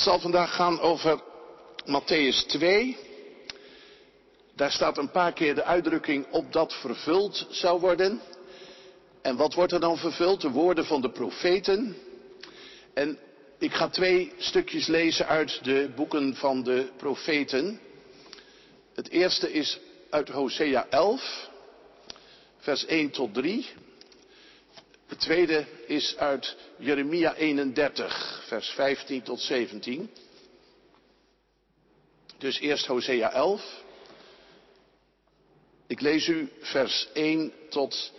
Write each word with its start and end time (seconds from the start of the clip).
Het 0.00 0.08
zal 0.08 0.20
vandaag 0.20 0.54
gaan 0.54 0.80
over 0.80 1.20
Matthäus 1.84 2.46
2. 2.46 2.96
Daar 4.56 4.70
staat 4.70 4.98
een 4.98 5.10
paar 5.10 5.32
keer 5.32 5.54
de 5.54 5.64
uitdrukking 5.64 6.26
op 6.30 6.52
dat 6.52 6.74
vervuld 6.74 7.46
zou 7.50 7.80
worden. 7.80 8.20
En 9.22 9.36
wat 9.36 9.54
wordt 9.54 9.72
er 9.72 9.80
dan 9.80 9.98
vervuld? 9.98 10.40
De 10.40 10.50
woorden 10.50 10.84
van 10.86 11.00
de 11.00 11.10
profeten. 11.10 11.96
En 12.94 13.18
ik 13.58 13.74
ga 13.74 13.88
twee 13.88 14.32
stukjes 14.36 14.86
lezen 14.86 15.26
uit 15.26 15.64
de 15.64 15.90
boeken 15.96 16.36
van 16.36 16.62
de 16.62 16.88
profeten. 16.96 17.80
Het 18.94 19.08
eerste 19.08 19.52
is 19.52 19.78
uit 20.10 20.28
Hosea 20.28 20.86
11, 20.90 21.48
vers 22.58 22.86
1 22.86 23.10
tot 23.10 23.34
3. 23.34 23.68
Het 25.10 25.20
tweede 25.20 25.66
is 25.86 26.16
uit 26.16 26.56
Jeremia 26.78 27.34
31, 27.34 28.42
vers 28.46 28.68
15 28.68 29.22
tot 29.22 29.40
17. 29.40 30.10
Dus 32.38 32.58
eerst 32.58 32.86
Hosea 32.86 33.32
11. 33.32 33.82
Ik 35.86 36.00
lees 36.00 36.26
u 36.26 36.52
vers 36.60 37.08
1 37.12 37.52
tot 37.68 38.12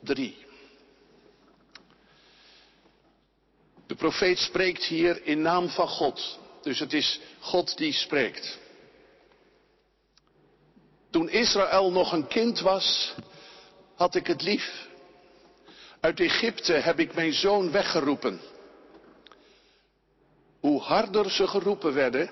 3. 0.00 0.36
De 3.86 3.94
profeet 3.94 4.38
spreekt 4.38 4.84
hier 4.84 5.26
in 5.26 5.42
naam 5.42 5.68
van 5.68 5.88
God. 5.88 6.38
Dus 6.62 6.78
het 6.78 6.92
is 6.92 7.20
God 7.38 7.76
die 7.76 7.92
spreekt. 7.92 8.58
Toen 11.10 11.28
Israël 11.28 11.90
nog 11.90 12.12
een 12.12 12.26
kind 12.26 12.60
was, 12.60 13.14
had 13.94 14.14
ik 14.14 14.26
het 14.26 14.42
lief. 14.42 14.92
Uit 16.04 16.20
Egypte 16.20 16.72
heb 16.72 16.98
ik 16.98 17.14
mijn 17.14 17.32
zoon 17.32 17.70
weggeroepen. 17.70 18.40
Hoe 20.60 20.80
harder 20.80 21.30
ze 21.30 21.46
geroepen 21.46 21.94
werden, 21.94 22.30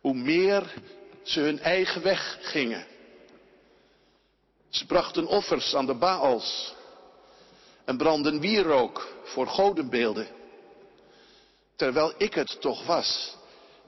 hoe 0.00 0.14
meer 0.14 0.74
ze 1.22 1.40
hun 1.40 1.60
eigen 1.60 2.02
weg 2.02 2.38
gingen. 2.40 2.86
Ze 4.68 4.86
brachten 4.86 5.26
offers 5.26 5.74
aan 5.74 5.86
de 5.86 5.94
Baals 5.94 6.74
en 7.84 7.96
brandden 7.96 8.40
wierook 8.40 9.16
voor 9.24 9.46
godenbeelden. 9.46 10.26
Terwijl 11.76 12.14
ik 12.18 12.34
het 12.34 12.60
toch 12.60 12.86
was 12.86 13.36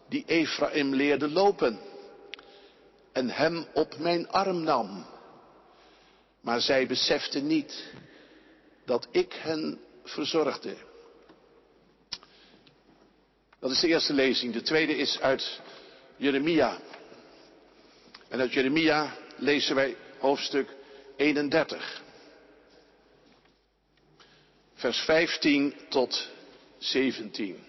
die 0.08 0.24
Ephraim 0.26 0.94
leerde 0.94 1.28
lopen 1.28 1.80
en 3.12 3.30
hem 3.30 3.66
op 3.74 3.98
mijn 3.98 4.28
arm 4.28 4.62
nam. 4.62 5.06
Maar 6.40 6.60
zij 6.60 6.86
beseften 6.86 7.46
niet 7.46 7.92
dat 8.88 9.08
ik 9.10 9.32
hen 9.32 9.80
verzorgde. 10.04 10.76
Dat 13.60 13.70
is 13.70 13.80
de 13.80 13.88
eerste 13.88 14.12
lezing. 14.12 14.52
De 14.52 14.62
tweede 14.62 14.96
is 14.96 15.20
uit 15.20 15.60
Jeremia. 16.16 16.80
En 18.28 18.40
uit 18.40 18.52
Jeremia 18.52 19.16
lezen 19.36 19.74
wij 19.74 19.96
hoofdstuk 20.18 20.74
31. 21.16 22.02
Vers 24.74 24.98
15 24.98 25.74
tot 25.88 26.28
17. 26.78 27.66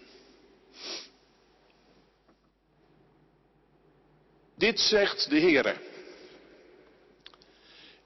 Dit 4.56 4.80
zegt 4.80 5.30
de 5.30 5.39
Heere. 5.39 5.76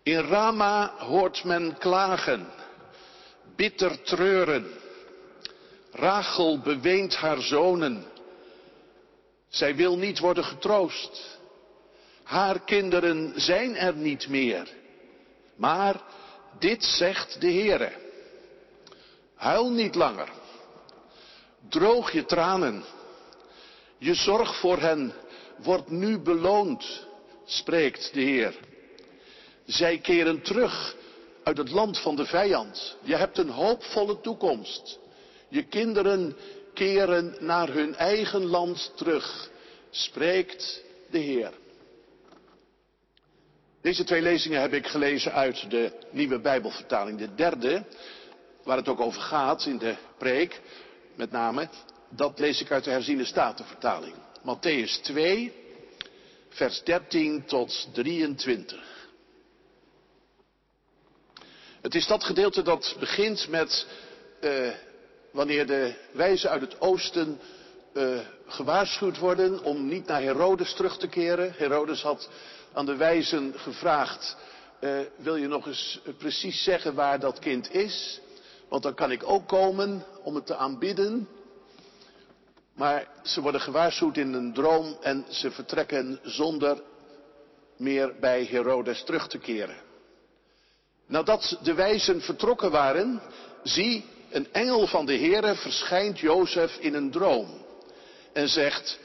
In 0.04 0.20
Rama 0.20 0.98
hoort 0.98 1.44
men 1.44 1.78
klagen, 1.78 2.63
bitter 3.56 4.02
treuren. 4.02 4.68
Rachel 5.92 6.60
beweent 6.60 7.16
haar 7.16 7.42
zonen. 7.42 8.06
Zij 9.50 9.76
wil 9.76 9.98
niet 9.98 10.20
worden 10.20 10.44
getroost. 10.44 11.40
Haar 12.24 12.60
kinderen 12.60 13.34
zijn 13.36 13.76
er 13.76 13.96
niet 13.96 14.28
meer. 14.28 14.68
Maar 15.56 16.02
dit 16.60 16.84
zegt 16.84 17.42
de 17.42 17.52
Heere. 17.52 17.92
Huil 19.36 19.72
niet 19.72 19.96
langer. 19.96 20.30
Droog 21.70 22.12
je 22.12 22.26
tranen. 22.26 22.84
Je 23.98 24.14
zorg 24.14 24.60
voor 24.60 24.80
hen 24.80 25.14
wordt 25.58 25.90
nu 25.90 26.20
beloond, 26.20 27.08
spreekt 27.46 28.14
de 28.14 28.22
Heer. 28.22 28.56
Zij 29.66 29.98
keren 29.98 30.42
terug 30.42 30.96
uit 31.44 31.58
het 31.58 31.72
land 31.72 32.00
van 32.00 32.16
de 32.16 32.26
vijand. 32.26 32.98
Je 33.02 33.16
hebt 33.16 33.38
een 33.38 33.50
hoopvolle 33.50 34.22
toekomst. 34.22 35.00
Je 35.50 35.64
kinderen 35.64 36.36
keren 36.74 37.36
naar 37.40 37.70
hun 37.70 37.96
eigen 37.96 38.46
land 38.46 38.92
terug, 38.96 39.50
spreekt 39.90 40.84
de 41.10 41.18
Heer. 41.20 41.52
Deze 43.82 44.04
twee 44.04 44.22
lezingen 44.22 44.62
heb 44.62 44.74
ik 44.74 44.88
gelezen 44.88 45.34
uit 45.34 45.70
de 45.70 45.92
nieuwe 46.12 46.40
Bijbelvertaling. 46.40 47.20
De 47.20 47.36
derde, 47.36 47.84
waar 48.64 48.78
het 48.78 48.88
ook 48.88 49.00
over 49.00 49.22
gaat 49.22 49.66
in 49.66 49.78
de 49.78 49.96
preek, 50.18 50.62
met 51.16 51.32
name, 51.32 51.70
dat 52.10 52.40
lees 52.40 52.62
ik 52.62 52.72
uit 52.72 52.84
de 52.84 52.90
herziene 52.92 53.26
statenvertaling. 53.26 54.14
Matthäus 54.40 55.02
2, 55.02 55.54
vers 56.50 56.84
13 56.84 57.46
tot 57.46 57.88
23. 57.94 59.03
Het 61.84 61.96
is 61.96 62.08
dat 62.08 62.24
gedeelte 62.24 62.62
dat 62.62 62.96
begint 63.00 63.48
met 63.48 63.88
uh, 64.42 64.70
wanneer 65.32 65.68
de 65.68 65.94
wijzen 66.12 66.50
uit 66.50 66.62
het 66.62 66.82
oosten 66.82 67.40
uh, 67.94 68.20
gewaarschuwd 68.48 69.18
worden 69.18 69.64
om 69.64 69.88
niet 69.88 70.06
naar 70.06 70.22
Herodes 70.22 70.74
terug 70.74 70.98
te 70.98 71.08
keren. 71.08 71.54
Herodes 71.58 72.02
had 72.02 72.30
aan 72.74 72.86
de 72.86 72.96
wijzen 72.96 73.54
gevraagd, 73.56 74.38
uh, 74.82 75.00
wil 75.16 75.36
je 75.36 75.48
nog 75.48 75.68
eens 75.68 76.00
precies 76.18 76.64
zeggen 76.64 76.94
waar 76.94 77.20
dat 77.20 77.40
kind 77.40 77.74
is? 77.74 78.20
Want 78.70 78.84
dan 78.84 78.94
kan 78.94 79.12
ik 79.12 79.30
ook 79.30 79.48
komen 79.48 80.06
om 80.22 80.36
het 80.36 80.46
te 80.46 80.56
aanbidden. 80.56 81.28
Maar 82.76 83.08
ze 83.24 83.42
worden 83.42 83.62
gewaarschuwd 83.62 84.18
in 84.18 84.34
een 84.34 84.54
droom 84.54 84.98
en 85.02 85.26
ze 85.30 85.52
vertrekken 85.52 86.20
zonder 86.24 86.82
meer 87.78 88.16
bij 88.20 88.46
Herodes 88.46 89.04
terug 89.04 89.28
te 89.28 89.38
keren. 89.38 89.92
Nadat 91.14 91.58
de 91.64 91.74
wijzen 91.74 92.22
vertrokken 92.22 92.72
waren, 92.72 93.22
zie, 93.64 94.06
een 94.32 94.48
engel 94.52 94.88
van 94.88 95.06
de 95.06 95.18
Heere 95.18 95.56
verschijnt 95.56 96.20
Jozef 96.20 96.78
in 96.78 96.94
een 96.94 97.12
droom 97.12 97.48
en 98.32 98.50
zegt, 98.50 99.00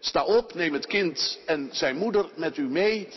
sta 0.00 0.24
op, 0.24 0.54
neem 0.54 0.72
het 0.72 0.86
kind 0.86 1.38
en 1.46 1.68
zijn 1.72 1.96
moeder 1.96 2.28
met 2.34 2.56
u 2.56 2.68
mee 2.68 3.08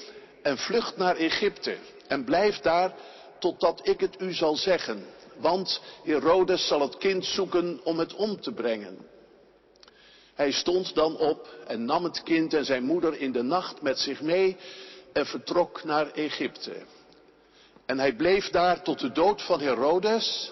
en 0.42 0.58
vlucht 0.58 0.98
naar 0.98 1.16
Egypte 1.16 1.78
en 2.08 2.24
blijf 2.24 2.60
daar 2.60 2.94
totdat 3.40 3.88
ik 3.88 4.00
het 4.00 4.22
u 4.22 4.34
zal 4.34 4.56
zeggen, 4.56 5.06
want 5.38 5.82
Herodes 6.04 6.68
zal 6.68 6.82
het 6.82 6.98
kind 6.98 7.26
zoeken 7.26 7.80
om 7.84 8.00
het 8.00 8.14
om 8.14 8.42
te 8.42 8.52
brengen. 8.52 8.98
Hij 10.34 10.52
stond 10.52 10.96
dan 10.96 11.18
op 11.18 11.48
en 11.68 11.86
nam 11.86 12.04
het 12.04 12.24
kind 12.24 12.54
en 12.54 12.66
zijn 12.66 12.84
moeder 12.84 13.20
in 13.20 13.32
de 13.32 13.44
nacht 13.44 13.82
met 13.82 14.00
zich 14.00 14.22
mee 14.22 14.58
en 15.14 15.26
vertrok 15.26 15.84
naar 15.84 16.12
Egypte. 16.12 16.98
En 17.90 18.00
hij 18.00 18.14
bleef 18.16 18.50
daar 18.50 18.82
tot 18.82 19.00
de 19.00 19.12
dood 19.12 19.42
van 19.42 19.62
Herodes, 19.62 20.52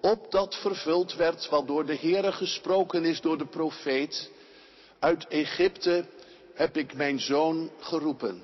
opdat 0.00 0.54
vervuld 0.56 1.14
werd 1.14 1.48
wat 1.48 1.66
door 1.66 1.86
de 1.86 1.96
Heere 1.96 2.32
gesproken 2.32 3.04
is 3.04 3.20
door 3.20 3.38
de 3.38 3.46
profeet. 3.46 4.30
Uit 4.98 5.26
Egypte 5.28 6.04
heb 6.54 6.76
ik 6.76 6.94
mijn 6.94 7.20
zoon 7.20 7.70
geroepen. 7.80 8.42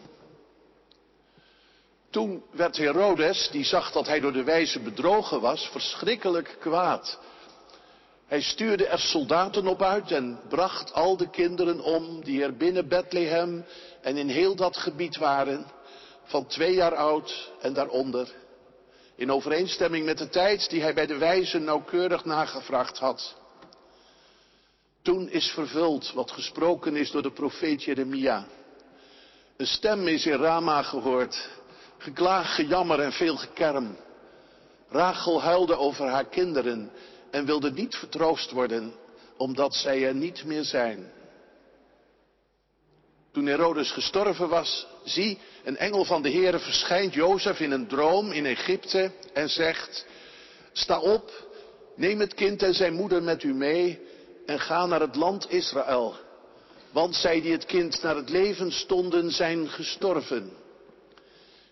Toen 2.11 2.43
werd 2.51 2.77
Herodes, 2.77 3.49
die 3.51 3.65
zag 3.65 3.93
dat 3.93 4.07
hij 4.07 4.21
door 4.21 4.33
de 4.33 4.45
wijze 4.45 4.81
bedrogen 4.81 5.41
was, 5.41 5.69
verschrikkelijk 5.69 6.57
kwaad. 6.61 7.19
Hij 8.27 8.41
stuurde 8.43 8.87
er 8.87 8.99
soldaten 8.99 9.67
op 9.67 9.83
uit 9.83 10.11
en 10.11 10.41
bracht 10.49 10.93
al 10.93 11.17
de 11.17 11.31
kinderen 11.31 11.81
om 11.81 12.25
die 12.25 12.43
er 12.43 12.57
binnen 12.57 12.89
Bethlehem 12.89 13.65
en 14.03 14.17
in 14.17 14.29
heel 14.29 14.57
dat 14.57 14.77
gebied 14.77 15.17
waren, 15.17 15.67
van 16.27 16.47
twee 16.47 16.75
jaar 16.75 16.95
oud 16.95 17.53
en 17.61 17.73
daaronder, 17.73 18.29
in 19.15 19.33
overeenstemming 19.33 20.05
met 20.05 20.19
de 20.19 20.29
tijd 20.29 20.71
die 20.71 20.83
hij 20.83 20.95
bij 20.95 21.07
de 21.07 21.17
wijzen 21.17 21.65
nauwkeurig 21.65 22.25
nagevraagd 22.25 22.99
had. 22.99 23.37
Toen 25.03 25.29
is 25.31 25.51
vervuld 25.51 26.13
wat 26.13 26.31
gesproken 26.31 26.97
is 26.97 27.11
door 27.11 27.23
de 27.23 27.33
profeet 27.33 27.83
Jeremia. 27.83 28.47
Een 29.57 29.67
stem 29.67 30.09
is 30.09 30.27
in 30.27 30.37
Rama 30.37 30.83
gehoord, 30.83 31.49
geklaag, 31.99 32.55
gejammer 32.55 33.01
en 33.01 33.13
veel 33.13 33.37
gekerm. 33.37 33.97
Rachel 34.89 35.43
huilde 35.43 35.77
over 35.77 36.07
haar 36.07 36.29
kinderen 36.29 36.91
en 37.31 37.45
wilde 37.45 37.73
niet 37.73 37.95
vertroost 37.95 38.51
worden, 38.51 38.95
omdat 39.37 39.75
zij 39.75 40.07
er 40.07 40.15
niet 40.15 40.45
meer 40.45 40.65
zijn. 40.65 41.13
Toen 43.37 43.47
Herodes 43.47 43.91
gestorven 43.91 44.49
was, 44.49 44.87
zie, 45.05 45.39
een 45.65 45.77
engel 45.77 46.05
van 46.05 46.23
de 46.23 46.31
Heere 46.31 46.59
verschijnt 46.59 47.15
Jozef 47.15 47.61
in 47.61 47.71
een 47.71 47.87
droom 47.87 48.33
in 48.33 48.47
Egypte 48.47 49.11
en 49.33 49.49
zegt, 49.49 50.07
sta 50.73 51.01
op, 51.01 51.31
neem 51.97 52.21
het 52.21 52.35
kind 52.35 52.63
en 52.63 52.75
zijn 52.75 52.95
moeder 52.95 53.23
met 53.23 53.43
u 53.43 53.55
mee 53.55 54.01
en 54.47 54.61
ga 54.61 54.87
naar 54.87 55.01
het 55.01 55.17
land 55.17 55.51
Israël. 55.51 56.17
Want 56.93 57.15
zij 57.15 57.41
die 57.41 57.53
het 57.53 57.65
kind 57.65 58.03
naar 58.03 58.17
het 58.17 58.29
leven 58.29 58.73
stonden, 58.73 59.31
zijn 59.31 59.69
gestorven. 59.69 60.53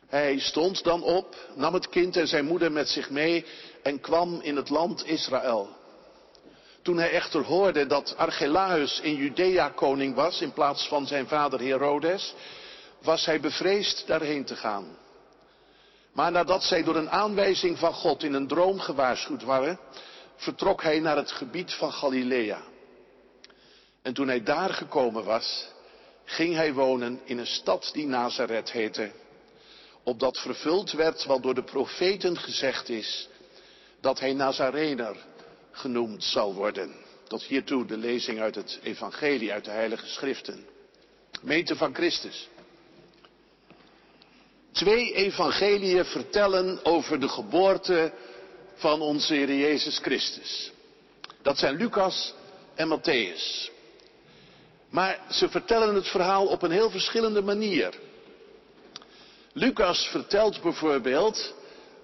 Hij 0.07 0.39
stond 0.39 0.83
dan 0.83 1.03
op, 1.03 1.37
nam 1.55 1.75
het 1.75 1.89
kind 1.89 2.17
en 2.17 2.29
zijn 2.29 2.45
moeder 2.45 2.73
met 2.73 2.89
zich 2.89 3.11
mee 3.11 3.45
en 3.83 4.01
kwam 4.01 4.41
in 4.41 4.57
het 4.57 4.71
land 4.71 5.07
Israël. 5.07 5.74
Toen 6.85 6.97
hij 6.97 7.11
echter 7.11 7.45
hoorde 7.45 7.87
dat 7.87 8.17
Archelaus 8.17 9.01
in 9.01 9.15
Judea 9.15 9.69
koning 9.69 10.15
was 10.15 10.41
in 10.41 10.53
plaats 10.53 10.89
van 10.89 11.07
zijn 11.07 11.27
vader 11.27 11.61
Herodes, 11.61 12.35
was 13.03 13.25
hij 13.25 13.41
bevreesd 13.41 14.07
daarheen 14.07 14.45
te 14.45 14.57
gaan. 14.57 14.97
Maar 16.13 16.33
nadat 16.33 16.63
zij 16.63 16.83
door 16.83 16.97
een 16.97 17.11
aanwijzing 17.11 17.79
van 17.79 17.93
God 17.93 18.23
in 18.23 18.33
een 18.35 18.47
droom 18.47 18.81
gewaarschuwd 18.81 19.43
waren, 19.43 19.79
vertrok 20.37 20.83
hij 20.83 21.01
naar 21.01 21.17
het 21.17 21.33
gebied 21.33 21.73
van 21.75 21.93
Galilea. 21.93 22.63
En 24.03 24.15
toen 24.15 24.29
hij 24.29 24.43
daar 24.43 24.71
gekomen 24.71 25.25
was, 25.25 25.69
ging 26.25 26.55
hij 26.55 26.73
wonen 26.73 27.21
in 27.25 27.39
een 27.39 27.47
stad 27.47 27.91
die 27.93 28.07
Nazareth 28.07 28.73
heette, 28.73 29.11
opdat 30.03 30.39
vervuld 30.39 30.93
werd 30.93 31.25
wat 31.25 31.43
door 31.43 31.55
de 31.55 31.65
profeten 31.65 32.39
gezegd 32.39 32.89
is, 32.89 33.29
dat 34.01 34.21
hij 34.21 34.33
Nazarener 34.33 35.17
genoemd 35.75 36.25
zal 36.25 36.55
worden. 36.55 36.95
Tot 37.29 37.43
hiertoe 37.43 37.87
de 37.87 37.97
lezing 37.97 38.41
uit 38.41 38.55
het 38.55 38.79
Evangelie, 38.83 39.53
uit 39.53 39.65
de 39.65 39.71
Heilige 39.71 40.07
Schriften. 40.07 40.67
Gemeente 41.33 41.77
van 41.77 41.95
Christus. 41.95 42.49
Twee 44.73 45.15
evangeliën 45.15 46.05
vertellen 46.05 46.85
over 46.85 47.21
de 47.21 47.29
geboorte 47.29 48.13
van 48.75 49.01
onze 49.01 49.35
Heer 49.35 49.55
Jezus 49.55 49.99
Christus. 49.99 50.73
Dat 51.43 51.59
zijn 51.59 51.77
Lucas 51.77 52.35
en 52.75 52.99
Matthäus. 52.99 53.73
Maar 54.91 55.21
ze 55.31 55.49
vertellen 55.49 55.95
het 55.95 56.09
verhaal 56.09 56.47
op 56.47 56.63
een 56.63 56.71
heel 56.71 56.91
verschillende 56.91 57.43
manier. 57.43 57.95
Lucas 59.53 60.09
vertelt 60.09 60.63
bijvoorbeeld 60.63 61.55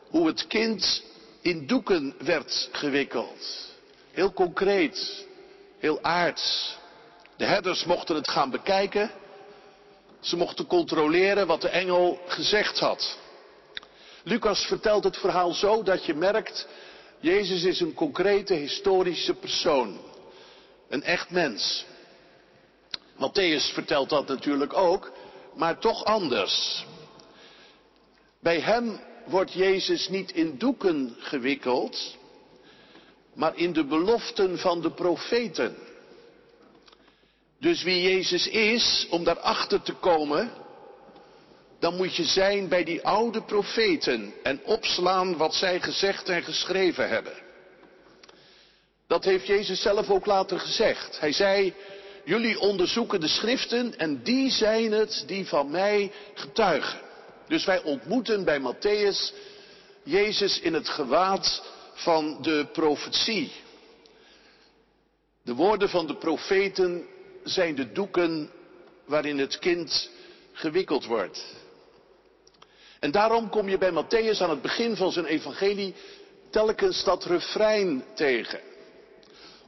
hoe 0.09 0.27
het 0.27 0.47
kind 0.47 1.03
in 1.41 1.67
doeken 1.67 2.15
werd 2.19 2.69
gewikkeld. 2.73 3.69
Heel 4.11 4.33
concreet, 4.33 5.27
heel 5.79 6.03
aards. 6.03 6.77
De 7.37 7.45
herders 7.45 7.85
mochten 7.85 8.15
het 8.15 8.31
gaan 8.31 8.51
bekijken. 8.51 9.11
Ze 10.21 10.37
mochten 10.37 10.67
controleren 10.67 11.47
wat 11.47 11.61
de 11.61 11.69
engel 11.69 12.21
gezegd 12.27 12.79
had. 12.79 13.19
Lucas 14.23 14.65
vertelt 14.65 15.05
het 15.05 15.17
verhaal 15.17 15.53
zo 15.53 15.83
dat 15.83 16.05
je 16.05 16.15
merkt, 16.15 16.69
Jezus 17.21 17.63
is 17.63 17.81
een 17.81 17.95
concrete 17.95 18.55
historische 18.55 19.35
persoon. 19.35 20.01
Een 20.89 21.03
echt 21.03 21.31
mens. 21.31 21.85
Matthäus 23.15 23.73
vertelt 23.73 24.09
dat 24.09 24.29
natuurlijk 24.29 24.73
ook, 24.73 25.13
maar 25.55 25.79
toch 25.79 26.05
anders. 26.05 26.85
Bij 28.41 28.61
hem 28.61 29.01
wordt 29.31 29.53
Jezus 29.53 30.09
niet 30.09 30.33
in 30.33 30.59
doeken 30.59 31.17
gewikkeld, 31.19 32.17
maar 33.35 33.57
in 33.57 33.73
de 33.73 33.85
beloften 33.85 34.59
van 34.59 34.81
de 34.81 34.91
profeten. 34.91 35.77
Dus 37.61 37.83
wie 37.83 38.03
Jezus 38.03 38.49
is, 38.49 39.07
om 39.11 39.25
daarachter 39.25 39.83
te 39.83 39.93
komen, 39.93 40.53
dan 41.79 41.97
moet 41.97 42.17
je 42.17 42.25
zijn 42.25 42.69
bij 42.69 42.85
die 42.85 43.03
oude 43.03 43.43
profeten 43.43 44.35
en 44.43 44.61
opslaan 44.65 45.37
wat 45.37 45.55
zij 45.55 45.81
gezegd 45.81 46.29
en 46.29 46.43
geschreven 46.43 47.09
hebben. 47.09 47.35
Dat 49.07 49.25
heeft 49.25 49.47
Jezus 49.47 49.83
zelf 49.83 50.11
ook 50.11 50.27
later 50.27 50.61
gezegd. 50.61 51.21
Hij 51.21 51.33
zei, 51.33 51.75
jullie 52.25 52.61
onderzoeken 52.61 53.21
de 53.21 53.29
schriften 53.29 53.99
en 53.99 54.23
die 54.23 54.51
zijn 54.51 54.93
het 54.93 55.25
die 55.27 55.47
van 55.47 55.71
mij 55.71 56.13
getuigen. 56.35 57.10
Dus 57.51 57.65
wij 57.65 57.83
ontmoeten 57.83 58.45
bij 58.45 58.61
Matthäus 58.61 59.35
Jezus 60.03 60.61
in 60.61 60.75
het 60.75 60.89
gewaad 60.89 61.63
van 61.93 62.43
de 62.43 62.69
profetie. 62.73 63.53
De 65.43 65.55
woorden 65.55 65.89
van 65.89 66.07
de 66.07 66.17
profeten 66.17 67.07
zijn 67.45 67.75
de 67.75 67.93
doeken 67.93 68.51
waarin 69.05 69.39
het 69.39 69.59
kind 69.59 70.11
gewikkeld 70.53 71.05
wordt. 71.05 71.45
En 73.01 73.11
daarom 73.11 73.49
kom 73.49 73.69
je 73.69 73.79
bij 73.79 73.93
Matthäus 73.93 74.39
aan 74.41 74.51
het 74.51 74.63
begin 74.63 74.97
van 74.97 75.13
zijn 75.13 75.27
evangelie 75.27 75.95
telkens 76.51 77.05
dat 77.05 77.25
refrein 77.25 78.05
tegen. 78.15 78.61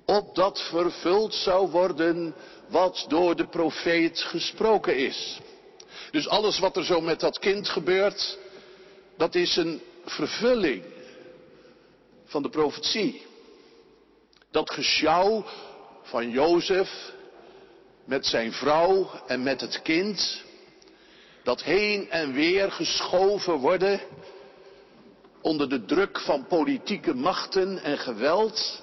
Opdat 0.05 0.61
vervuld 0.61 1.35
zou 1.35 1.71
worden 1.71 2.35
wat 2.69 3.05
door 3.09 3.37
de 3.37 3.47
profeet 3.47 4.21
gesproken 4.21 4.97
is. 4.97 5.41
Dus 6.13 6.29
alles 6.29 6.59
wat 6.59 6.77
er 6.77 6.85
zo 6.85 7.01
met 7.01 7.21
dat 7.21 7.39
kind 7.39 7.69
gebeurt, 7.69 8.39
dat 9.17 9.35
is 9.35 9.57
een 9.57 9.81
vervulling 10.05 10.85
van 12.25 12.43
de 12.43 12.49
profetie. 12.49 13.27
Dat 14.51 14.71
gesjouw 14.71 15.45
van 16.03 16.31
Jozef 16.31 17.13
met 18.05 18.27
zijn 18.27 18.53
vrouw 18.53 19.11
en 19.27 19.43
met 19.43 19.61
het 19.61 19.83
kind, 19.83 20.43
dat 21.43 21.63
heen 21.63 22.11
en 22.11 22.33
weer 22.33 22.73
geschoven 22.73 23.55
worden 23.55 24.01
onder 25.41 25.69
de 25.69 25.85
druk 25.85 26.21
van 26.21 26.47
politieke 26.47 27.15
machten 27.15 27.83
en 27.83 27.99
geweld, 27.99 28.83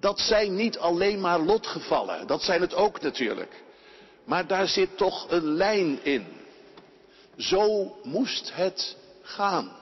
dat 0.00 0.20
zijn 0.20 0.54
niet 0.54 0.78
alleen 0.78 1.20
maar 1.20 1.40
lotgevallen, 1.40 2.26
dat 2.26 2.42
zijn 2.42 2.60
het 2.60 2.74
ook 2.74 3.00
natuurlijk. 3.00 3.62
Maar 4.24 4.46
daar 4.46 4.68
zit 4.68 4.96
toch 4.96 5.30
een 5.30 5.44
lijn 5.44 6.04
in. 6.04 6.26
Zo 7.36 7.96
moest 8.02 8.54
het 8.54 8.96
gaan. 9.22 9.76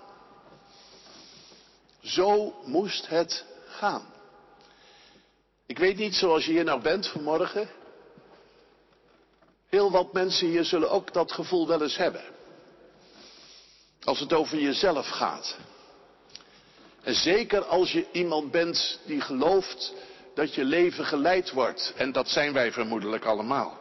Zo 2.02 2.54
moest 2.64 3.08
het 3.08 3.44
gaan. 3.66 4.06
Ik 5.66 5.78
weet 5.78 5.96
niet 5.96 6.14
zoals 6.14 6.44
je 6.44 6.52
hier 6.52 6.64
nou 6.64 6.82
bent 6.82 7.06
vanmorgen. 7.06 7.68
Heel 9.68 9.90
wat 9.90 10.12
mensen 10.12 10.46
hier 10.46 10.64
zullen 10.64 10.90
ook 10.90 11.12
dat 11.12 11.32
gevoel 11.32 11.66
wel 11.66 11.82
eens 11.82 11.96
hebben. 11.96 12.22
Als 14.04 14.20
het 14.20 14.32
over 14.32 14.58
jezelf 14.58 15.08
gaat. 15.08 15.56
En 17.02 17.14
zeker 17.14 17.64
als 17.64 17.92
je 17.92 18.06
iemand 18.12 18.50
bent 18.50 19.00
die 19.04 19.20
gelooft 19.20 19.92
dat 20.34 20.54
je 20.54 20.64
leven 20.64 21.04
geleid 21.04 21.50
wordt. 21.50 21.92
En 21.96 22.12
dat 22.12 22.28
zijn 22.28 22.52
wij 22.52 22.72
vermoedelijk 22.72 23.24
allemaal. 23.24 23.79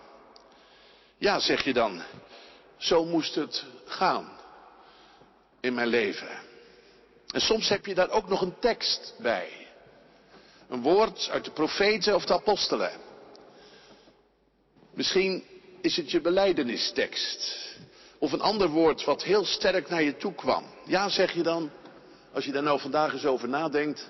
Ja, 1.19 1.39
zeg 1.39 1.63
je 1.63 1.73
dan, 1.73 2.01
zo 2.77 3.05
moest 3.05 3.35
het 3.35 3.65
gaan 3.85 4.29
in 5.59 5.73
mijn 5.73 5.87
leven. 5.87 6.29
En 7.31 7.41
soms 7.41 7.69
heb 7.69 7.85
je 7.85 7.95
daar 7.95 8.09
ook 8.09 8.29
nog 8.29 8.41
een 8.41 8.59
tekst 8.59 9.15
bij. 9.17 9.67
Een 10.69 10.81
woord 10.81 11.29
uit 11.31 11.45
de 11.45 11.51
profeten 11.51 12.15
of 12.15 12.25
de 12.25 12.33
apostelen. 12.33 12.91
Misschien 14.93 15.43
is 15.81 15.97
het 15.97 16.11
je 16.11 16.21
beleidenistekst. 16.21 17.57
Of 18.17 18.31
een 18.31 18.41
ander 18.41 18.69
woord 18.69 19.03
wat 19.03 19.23
heel 19.23 19.45
sterk 19.45 19.89
naar 19.89 20.03
je 20.03 20.17
toe 20.17 20.33
kwam. 20.33 20.65
Ja, 20.85 21.09
zeg 21.09 21.33
je 21.33 21.43
dan, 21.43 21.71
als 22.33 22.45
je 22.45 22.51
daar 22.51 22.63
nou 22.63 22.79
vandaag 22.79 23.13
eens 23.13 23.25
over 23.25 23.49
nadenkt. 23.49 24.09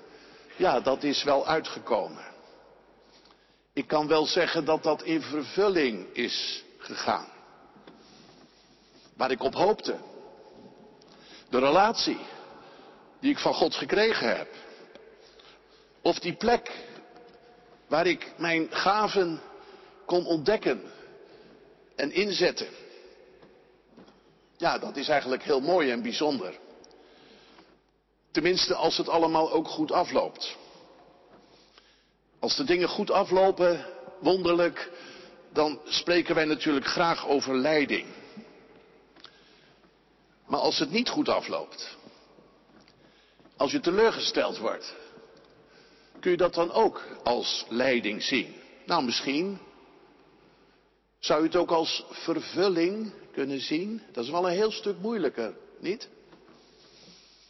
Ja, 0.56 0.80
dat 0.80 1.02
is 1.02 1.22
wel 1.22 1.46
uitgekomen. 1.46 2.24
Ik 3.72 3.86
kan 3.86 4.06
wel 4.06 4.26
zeggen 4.26 4.64
dat 4.64 4.82
dat 4.82 5.02
in 5.02 5.22
vervulling 5.22 6.06
is 6.12 6.64
gegaan. 6.96 7.28
Waar 9.16 9.30
ik 9.30 9.42
op 9.42 9.54
hoopte. 9.54 9.96
De 11.48 11.58
relatie 11.58 12.18
die 13.20 13.30
ik 13.30 13.38
van 13.38 13.54
God 13.54 13.74
gekregen 13.74 14.36
heb. 14.36 14.48
Of 16.02 16.18
die 16.18 16.34
plek 16.34 16.70
waar 17.86 18.06
ik 18.06 18.32
mijn 18.36 18.66
gaven 18.70 19.40
kon 20.06 20.26
ontdekken 20.26 20.82
en 21.96 22.12
inzetten. 22.12 22.68
Ja, 24.56 24.78
dat 24.78 24.96
is 24.96 25.08
eigenlijk 25.08 25.42
heel 25.42 25.60
mooi 25.60 25.90
en 25.90 26.02
bijzonder. 26.02 26.58
Tenminste, 28.30 28.74
als 28.74 28.96
het 28.96 29.08
allemaal 29.08 29.52
ook 29.52 29.68
goed 29.68 29.92
afloopt. 29.92 30.56
Als 32.38 32.56
de 32.56 32.64
dingen 32.64 32.88
goed 32.88 33.10
aflopen, 33.10 33.86
wonderlijk, 34.20 34.90
dan 35.52 35.80
spreken 35.84 36.34
wij 36.34 36.44
natuurlijk 36.44 36.86
graag 36.86 37.28
over 37.28 37.56
leiding. 37.56 38.06
Maar 40.46 40.60
als 40.60 40.78
het 40.78 40.90
niet 40.90 41.08
goed 41.08 41.28
afloopt, 41.28 41.96
als 43.56 43.72
je 43.72 43.80
teleurgesteld 43.80 44.58
wordt, 44.58 44.94
kun 46.20 46.30
je 46.30 46.36
dat 46.36 46.54
dan 46.54 46.72
ook 46.72 47.06
als 47.24 47.64
leiding 47.68 48.22
zien? 48.22 48.54
Nou, 48.86 49.04
misschien 49.04 49.58
zou 51.18 51.40
je 51.40 51.46
het 51.46 51.56
ook 51.56 51.70
als 51.70 52.04
vervulling 52.10 53.12
kunnen 53.32 53.60
zien. 53.60 54.02
Dat 54.12 54.24
is 54.24 54.30
wel 54.30 54.46
een 54.46 54.54
heel 54.54 54.72
stuk 54.72 54.98
moeilijker, 54.98 55.54
niet? 55.78 56.08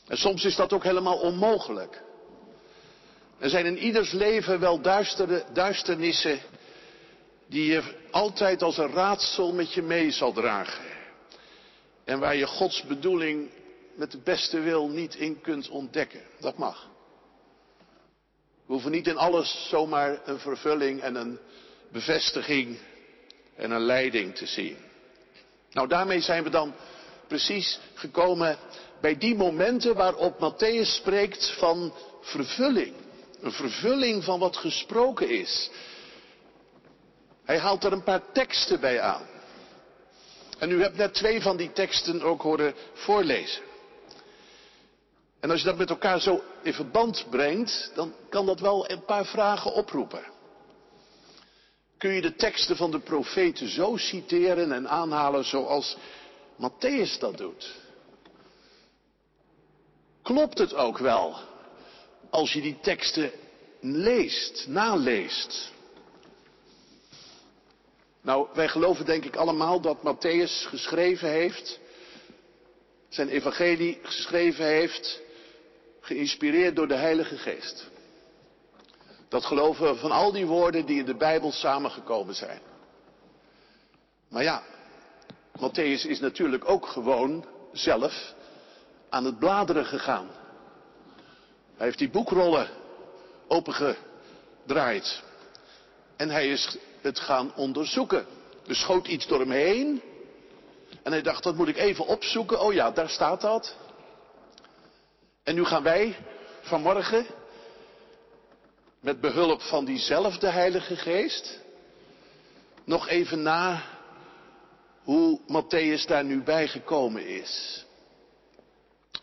En 0.07 0.17
soms 0.17 0.45
is 0.45 0.57
dat 0.57 0.73
ook 0.73 0.85
helemaal 0.85 1.19
onmogelijk. 1.19 2.03
Er 3.39 3.51
zijn 3.51 3.67
in 3.67 3.79
ieders 3.79 4.13
leven 4.13 4.61
wel 4.61 4.81
duistere, 4.81 5.45
duisternissen 5.53 6.41
die 7.51 7.67
je 7.67 7.83
altijd 8.11 8.63
als 8.63 8.79
een 8.79 8.93
raadsel 8.93 9.53
met 9.53 9.73
je 9.73 9.83
mee 9.83 10.11
zal 10.11 10.33
dragen. 10.33 10.85
En 12.05 12.19
waar 12.19 12.37
je 12.37 12.47
Gods 12.47 12.83
bedoeling 12.83 13.51
met 13.95 14.11
de 14.11 14.19
beste 14.19 14.61
wil 14.61 14.89
niet 14.89 15.15
in 15.15 15.41
kunt 15.41 15.69
ontdekken. 15.69 16.23
Dat 16.41 16.59
mag. 16.59 16.89
We 18.67 18.73
hoeven 18.73 18.91
niet 18.91 19.07
in 19.07 19.17
alles 19.17 19.67
zomaar 19.69 20.21
een 20.25 20.39
vervulling 20.39 21.01
en 21.01 21.15
een 21.15 21.39
bevestiging 21.93 22.79
en 23.57 23.71
een 23.71 23.85
leiding 23.85 24.35
te 24.35 24.47
zien. 24.47 24.77
Nou, 25.71 25.89
daarmee 25.89 26.21
zijn 26.21 26.43
we 26.43 26.51
dan 26.51 26.75
precies 27.27 27.81
gekomen 27.95 28.59
bij 29.01 29.19
die 29.19 29.35
momenten 29.35 29.95
waarop 29.95 30.39
Matthäus 30.39 30.95
spreekt 30.95 31.55
van 31.59 31.95
vervulling. 32.21 32.95
Een 33.41 33.53
vervulling 33.53 34.25
van 34.25 34.39
wat 34.39 34.57
gesproken 34.57 35.29
is. 35.29 35.71
Hij 37.45 37.59
haalt 37.59 37.85
er 37.85 37.93
een 37.93 38.03
paar 38.03 38.23
teksten 38.33 38.81
bij 38.81 39.01
aan. 39.01 39.27
En 40.59 40.71
u 40.71 40.83
hebt 40.83 40.97
net 40.97 41.15
twee 41.15 41.43
van 41.43 41.57
die 41.57 41.73
teksten 41.73 42.23
ook 42.23 42.43
horen 42.43 42.75
voorlezen. 42.93 43.63
En 45.41 45.51
als 45.51 45.61
je 45.61 45.67
dat 45.67 45.77
met 45.77 45.91
elkaar 45.91 46.21
zo 46.21 46.43
in 46.63 46.73
verband 46.73 47.27
brengt, 47.31 47.91
dan 47.95 48.15
kan 48.29 48.47
dat 48.47 48.61
wel 48.61 48.91
een 48.91 49.05
paar 49.05 49.27
vragen 49.27 49.73
oproepen. 49.73 50.25
Kun 51.99 52.13
je 52.13 52.21
de 52.21 52.35
teksten 52.35 52.77
van 52.77 52.91
de 52.91 52.99
profeten 52.99 53.69
zo 53.69 53.97
citeren 53.97 54.73
en 54.73 54.89
aanhalen 54.89 55.45
zoals 55.45 55.97
Matthäus 56.57 57.19
dat 57.19 57.37
doet? 57.37 57.75
Klopt 60.23 60.59
het 60.59 60.75
ook 60.75 60.99
wel 60.99 61.37
als 62.31 62.53
je 62.53 62.61
die 62.61 62.79
teksten 62.81 63.31
leest, 63.81 64.67
naleest? 64.69 65.73
Nou, 68.23 68.49
wij 68.55 68.69
geloven 68.69 69.05
denk 69.05 69.25
ik 69.25 69.37
allemaal 69.37 69.81
dat 69.81 69.99
Matthäus 69.99 70.69
geschreven 70.69 71.29
heeft, 71.29 71.81
zijn 73.09 73.29
evangelie 73.29 73.99
geschreven 74.03 74.65
heeft, 74.65 75.21
geïnspireerd 76.01 76.77
door 76.77 76.89
de 76.89 76.95
Heilige 76.95 77.37
Geest. 77.37 77.89
Dat 79.29 79.45
geloven 79.45 79.93
we 79.93 79.99
van 79.99 80.11
al 80.11 80.33
die 80.33 80.47
woorden 80.47 80.87
die 80.87 80.99
in 80.99 81.05
de 81.05 81.17
Bijbel 81.17 81.53
samengekomen 81.53 82.35
zijn. 82.35 82.61
Maar 84.29 84.43
ja, 84.43 84.63
Matthäus 85.57 86.07
is 86.07 86.21
natuurlijk 86.21 86.69
ook 86.69 86.87
gewoon 86.87 87.45
zelf 87.73 88.35
aan 89.09 89.25
het 89.25 89.39
bladeren 89.39 89.85
gegaan. 89.85 90.29
Hij 91.77 91.87
heeft 91.87 91.99
die 91.99 92.11
boekrollen 92.11 92.69
opengedraaid. 93.49 95.23
En 96.21 96.31
hij 96.31 96.49
is 96.49 96.77
het 97.01 97.21
gaan 97.21 97.55
onderzoeken. 97.55 98.27
Er 98.67 98.75
schoot 98.75 99.07
iets 99.07 99.27
door 99.27 99.41
hem 99.41 99.51
heen. 99.51 100.03
En 101.03 101.13
hij 101.13 101.23
dacht, 101.23 101.43
dat 101.43 101.55
moet 101.55 101.69
ik 101.69 101.77
even 101.77 102.07
opzoeken. 102.07 102.61
Oh 102.61 102.73
ja, 102.73 102.91
daar 102.91 103.09
staat 103.09 103.41
dat. 103.41 103.77
En 105.43 105.55
nu 105.55 105.65
gaan 105.65 105.83
wij 105.83 106.17
vanmorgen 106.61 107.27
met 109.01 109.21
behulp 109.21 109.63
van 109.63 109.85
diezelfde 109.85 110.47
Heilige 110.47 110.97
Geest 110.97 111.61
nog 112.85 113.09
even 113.09 113.43
na 113.43 113.83
hoe 115.03 115.41
Matthäus 115.41 116.07
daar 116.07 116.25
nu 116.25 116.43
bij 116.43 116.69
gekomen 116.69 117.27
is. 117.27 117.85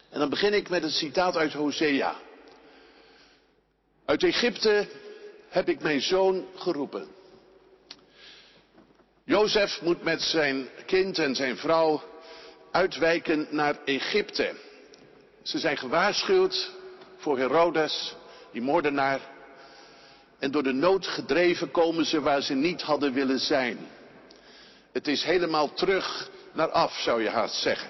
En 0.10 0.20
dan 0.20 0.30
begin 0.30 0.54
ik 0.54 0.70
met 0.70 0.84
een 0.84 0.90
citaat 0.90 1.36
uit 1.36 1.54
Hosea. 1.54 2.16
Uit 4.06 4.24
Egypte 4.24 4.88
heb 5.50 5.70
ik 5.70 5.82
mijn 5.82 6.02
zoon 6.02 6.46
geroepen. 6.56 7.08
Jozef 9.24 9.82
moet 9.82 10.04
met 10.04 10.22
zijn 10.22 10.70
kind 10.86 11.20
en 11.20 11.36
zijn 11.36 11.58
vrouw 11.58 12.04
uitwijken 12.72 13.48
naar 13.50 13.80
Egypte. 13.86 14.54
Ze 15.42 15.60
zijn 15.60 15.78
gewaarschuwd 15.78 16.72
voor 17.18 17.38
Herodes, 17.38 18.16
die 18.52 18.62
moordenaar. 18.62 19.20
En 20.40 20.52
door 20.52 20.64
de 20.64 20.74
nood 20.74 21.08
gedreven 21.08 21.72
komen 21.72 22.06
ze 22.06 22.22
waar 22.22 22.42
ze 22.42 22.54
niet 22.54 22.82
hadden 22.82 23.14
willen 23.14 23.40
zijn. 23.40 23.78
Het 24.92 25.08
is 25.08 25.24
helemaal 25.24 25.74
terug 25.74 26.30
naar 26.54 26.70
af, 26.70 26.94
zou 26.94 27.24
je 27.24 27.30
haast 27.30 27.62
zeggen. 27.62 27.90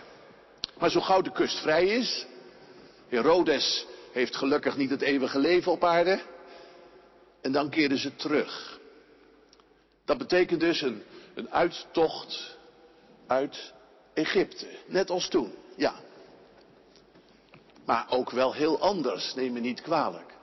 Maar 0.80 0.90
zo 0.90 1.02
gauw 1.02 1.22
de 1.22 1.32
kust 1.32 1.60
vrij 1.60 1.86
is, 1.86 2.26
Herodes 3.08 3.86
heeft 4.12 4.36
gelukkig 4.36 4.78
niet 4.78 4.90
het 4.90 5.02
eeuwige 5.02 5.40
leven 5.40 5.72
op 5.72 5.84
aarde, 5.84 6.20
en 7.42 7.52
dan 7.52 7.70
keren 7.70 7.98
ze 7.98 8.16
terug. 8.16 8.80
Dat 10.06 10.18
betekent 10.18 10.60
dus 10.60 10.82
een, 10.82 11.04
een 11.34 11.52
uittocht 11.52 12.58
uit 13.28 13.74
Egypte, 14.14 14.68
net 14.86 15.10
als 15.10 15.28
toen, 15.28 15.54
ja. 15.76 15.96
Maar 17.86 18.06
ook 18.10 18.32
wel 18.32 18.54
heel 18.54 18.80
anders, 18.80 19.34
neem 19.34 19.54
me 19.54 19.60
niet 19.60 19.82
kwalijk. 19.82 20.34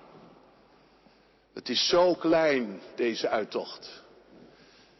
Het 1.55 1.69
is 1.69 1.89
zo 1.89 2.15
klein, 2.15 2.81
deze 2.95 3.29
uittocht. 3.29 4.03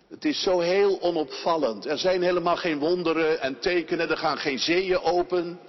Het 0.09 0.25
is 0.25 0.43
zo 0.43 0.61
heel 0.61 1.01
onopvallend. 1.03 1.87
Er 1.87 1.99
zijn 1.99 2.23
helemaal 2.23 2.57
geen 2.57 2.79
wonderen 2.79 3.41
en 3.41 3.59
tekenen, 3.59 4.11
er 4.11 4.17
gaan 4.17 4.39
geen 4.39 4.59
zeeën 4.59 5.01
open. 5.01 5.61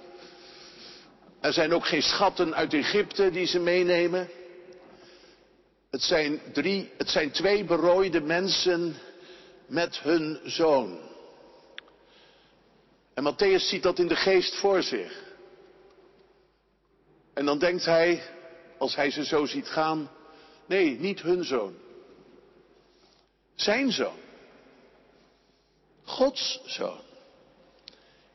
Er 1.40 1.52
zijn 1.52 1.72
ook 1.72 1.86
geen 1.86 2.02
schatten 2.02 2.54
uit 2.54 2.74
Egypte 2.74 3.30
die 3.30 3.46
ze 3.46 3.58
meenemen. 3.58 4.28
Het 5.96 6.04
zijn, 6.04 6.40
het 6.96 7.08
zijn 7.08 7.30
twee 7.30 7.64
berooide 7.64 8.20
mensen 8.20 8.96
met 9.66 9.98
hun 9.98 10.40
zoon. 10.44 10.98
En 13.14 13.32
Matthäus 13.32 13.68
ziet 13.68 13.82
dat 13.82 13.98
in 13.98 14.08
de 14.08 14.16
geest 14.16 14.54
voor 14.54 14.82
zich. 14.82 15.22
En 17.34 17.44
dan 17.44 17.58
denkt 17.58 17.84
hij, 17.84 18.22
als 18.78 18.94
hij 18.96 19.10
ze 19.10 19.24
zo 19.24 19.46
ziet 19.46 19.68
gaan, 19.68 20.10
nee, 20.66 20.98
niet 20.98 21.22
hun 21.22 21.44
zoon. 21.44 21.74
Zijn 23.54 23.92
zoon. 23.92 24.18
Gods 26.04 26.60
zoon. 26.64 27.02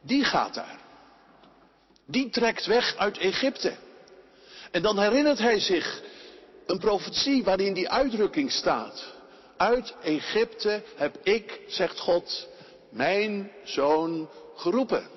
Die 0.02 0.24
gaat 0.24 0.54
daar. 0.54 0.80
Die 2.06 2.30
trekt 2.30 2.66
weg 2.66 2.96
uit 2.96 3.18
Egypte. 3.18 3.76
En 4.72 4.82
dan 4.82 5.00
herinnert 5.00 5.40
hij 5.40 5.60
zich 5.60 6.10
een 6.72 6.80
profetie 6.80 7.44
waarin 7.44 7.74
die 7.74 7.90
uitdrukking 7.90 8.52
staat. 8.52 9.14
Uit 9.58 9.96
Egypte 10.02 10.84
heb 10.96 11.18
ik, 11.24 11.60
zegt 11.68 12.00
God, 12.00 12.48
mijn 12.90 13.52
zoon 13.64 14.30
geroepen. 14.56 15.08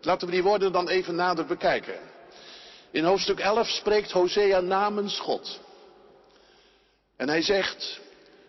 Laten 0.00 0.26
we 0.26 0.32
die 0.32 0.42
woorden 0.42 0.72
dan 0.72 0.88
even 0.88 1.14
nader 1.14 1.46
bekijken. 1.46 1.98
In 2.90 3.04
hoofdstuk 3.04 3.38
11 3.38 3.68
spreekt 3.68 4.10
Hosea 4.10 4.60
namens 4.60 5.18
God. 5.18 5.60
En 7.16 7.28
hij 7.28 7.42
zegt, 7.42 8.00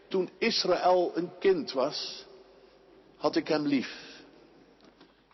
toen 0.08 0.30
Israël 0.38 1.12
een 1.16 1.32
kind 1.40 1.72
was, 1.72 2.26
had 3.18 3.36
ik 3.36 3.48
hem 3.48 3.68
lief. 3.68 3.96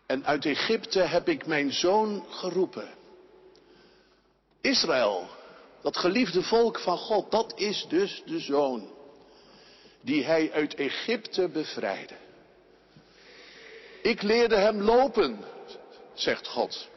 En 0.05 0.25
uit 0.25 0.45
Egypte 0.45 0.99
heb 0.99 1.29
ik 1.29 1.45
mijn 1.45 1.73
zoon 1.73 2.25
geroepen. 2.29 2.89
Israël, 4.61 5.29
dat 5.85 5.97
geliefde 5.97 6.43
volk 6.43 6.79
van 6.79 6.97
God, 6.97 7.31
dat 7.31 7.53
is 7.55 7.85
dus 7.89 8.23
de 8.25 8.39
zoon 8.39 8.89
die 10.01 10.23
hij 10.23 10.51
uit 10.51 10.75
Egypte 10.75 11.49
bevrijdde. 11.49 12.15
Ik 14.01 14.21
leerde 14.21 14.55
hem 14.55 14.81
lopen, 14.81 15.39
zegt 16.13 16.47
God. 16.47 16.87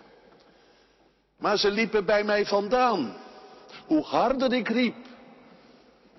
Maar 1.38 1.58
ze 1.58 1.70
liepen 1.70 2.04
bij 2.04 2.24
mij 2.24 2.46
vandaan. 2.46 3.16
Hoe 3.86 4.02
harder 4.02 4.52
ik 4.52 4.68
riep, 4.68 5.06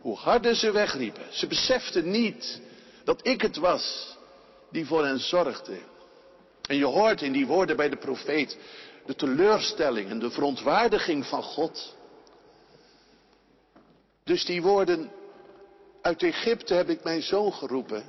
hoe 0.02 0.18
harder 0.18 0.56
ze 0.56 0.72
wegriepen. 0.72 1.26
Ze 1.30 1.48
beseften 1.48 2.12
niet 2.12 2.62
dat 3.04 3.28
ik 3.28 3.42
het 3.42 3.58
was 3.58 4.18
die 4.72 4.86
voor 4.86 5.06
hen 5.06 5.20
zorgde. 5.20 5.78
En 6.62 6.76
je 6.76 6.86
hoort 6.86 7.22
in 7.22 7.32
die 7.32 7.48
woorden 7.48 7.76
bij 7.76 7.90
de 7.90 7.98
profeet 7.98 8.58
de 9.06 9.16
teleurstelling 9.16 10.10
en 10.10 10.20
de 10.20 10.32
verontwaardiging 10.32 11.26
van 11.26 11.44
God. 11.44 11.98
Dus 14.30 14.46
die 14.46 14.62
woorden, 14.62 15.12
uit 16.02 16.24
Egypte 16.24 16.74
heb 16.74 16.90
ik 16.90 17.04
mijn 17.04 17.22
zoon 17.22 17.54
geroepen, 17.54 18.04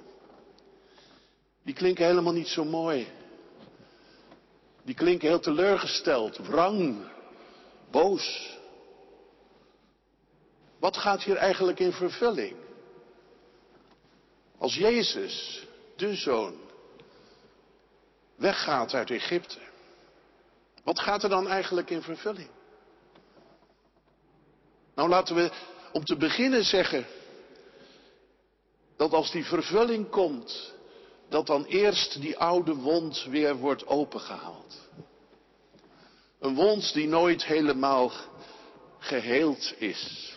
die 1.62 1.74
klinken 1.74 2.04
helemaal 2.04 2.32
niet 2.32 2.48
zo 2.48 2.64
mooi. 2.64 3.08
Die 4.82 4.94
klinken 4.94 5.28
heel 5.28 5.40
teleurgesteld, 5.40 6.36
wrang, 6.36 7.10
boos. 7.90 8.56
Wat 10.78 10.96
gaat 10.96 11.22
hier 11.22 11.36
eigenlijk 11.36 11.80
in 11.80 11.92
vervulling? 11.92 12.56
Als 14.58 14.74
Jezus, 14.74 15.66
de 15.96 16.14
zoon, 16.14 16.54
weggaat 18.34 18.94
uit 18.94 19.10
Egypte, 19.10 19.58
wat 20.82 21.00
gaat 21.00 21.22
er 21.22 21.28
dan 21.28 21.48
eigenlijk 21.48 21.90
in 21.90 22.02
vervulling? 22.02 22.50
Nou 24.94 25.08
laten 25.08 25.34
we 25.34 25.50
om 25.92 26.04
te 26.04 26.16
beginnen 26.16 26.64
zeggen 26.64 27.06
dat 28.96 29.12
als 29.12 29.30
die 29.30 29.44
vervulling 29.44 30.10
komt, 30.10 30.72
dat 31.28 31.46
dan 31.46 31.64
eerst 31.64 32.20
die 32.20 32.38
oude 32.38 32.74
wond 32.74 33.24
weer 33.28 33.56
wordt 33.56 33.86
opengehaald. 33.86 34.88
Een 36.38 36.54
wond 36.54 36.92
die 36.92 37.08
nooit 37.08 37.44
helemaal 37.44 38.12
geheeld 38.98 39.74
is. 39.78 40.36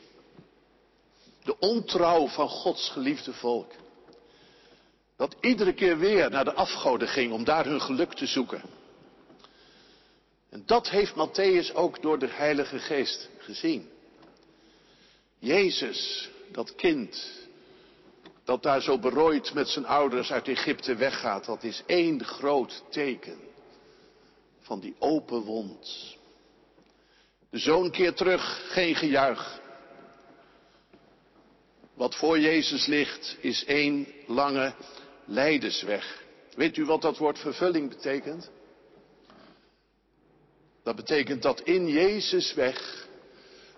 De 1.44 1.60
ontrouw 1.60 2.28
van 2.28 2.50
Gods 2.50 2.90
geliefde 2.90 3.34
volk. 3.34 3.72
Dat 5.16 5.36
iedere 5.42 5.74
keer 5.74 5.98
weer 5.98 6.30
naar 6.30 6.46
de 6.46 6.54
afgoden 6.54 7.08
ging 7.08 7.34
om 7.34 7.44
daar 7.44 7.66
hun 7.66 7.82
geluk 7.82 8.14
te 8.14 8.26
zoeken. 8.26 8.62
En 10.50 10.64
dat 10.66 10.90
heeft 10.90 11.14
Matthäus 11.14 11.74
ook 11.74 12.02
door 12.02 12.20
de 12.20 12.28
Heilige 12.28 12.80
Geest 12.80 13.30
gezien. 13.38 13.93
Jezus, 15.44 16.30
dat 16.52 16.76
kind, 16.76 17.32
dat 18.44 18.64
daar 18.64 18.82
zo 18.82 19.00
berooid 19.00 19.54
met 19.54 19.68
zijn 19.68 19.86
ouders 19.86 20.32
uit 20.32 20.48
Egypte 20.48 20.96
weggaat, 20.96 21.46
dat 21.46 21.64
is 21.64 21.84
één 21.86 22.24
groot 22.24 22.84
teken 22.90 23.38
van 24.60 24.80
die 24.80 24.96
open 25.00 25.42
wond. 25.42 26.16
De 27.50 27.58
zoon 27.58 27.92
keert 27.92 28.18
terug, 28.18 28.72
geen 28.74 28.96
gejuich. 28.96 29.60
Wat 31.94 32.16
voor 32.16 32.40
Jezus 32.40 32.86
ligt, 32.86 33.38
is 33.40 33.66
één 33.66 34.08
lange 34.28 34.74
lijdensweg. 35.26 36.24
Weet 36.56 36.78
u 36.78 36.86
wat 36.86 37.02
dat 37.02 37.18
woord 37.18 37.40
vervulling 37.40 37.90
betekent? 37.90 38.50
Dat 40.84 40.96
betekent 40.96 41.42
dat 41.42 41.62
in 41.62 41.88
Jezus 41.88 42.54
weg 42.54 43.03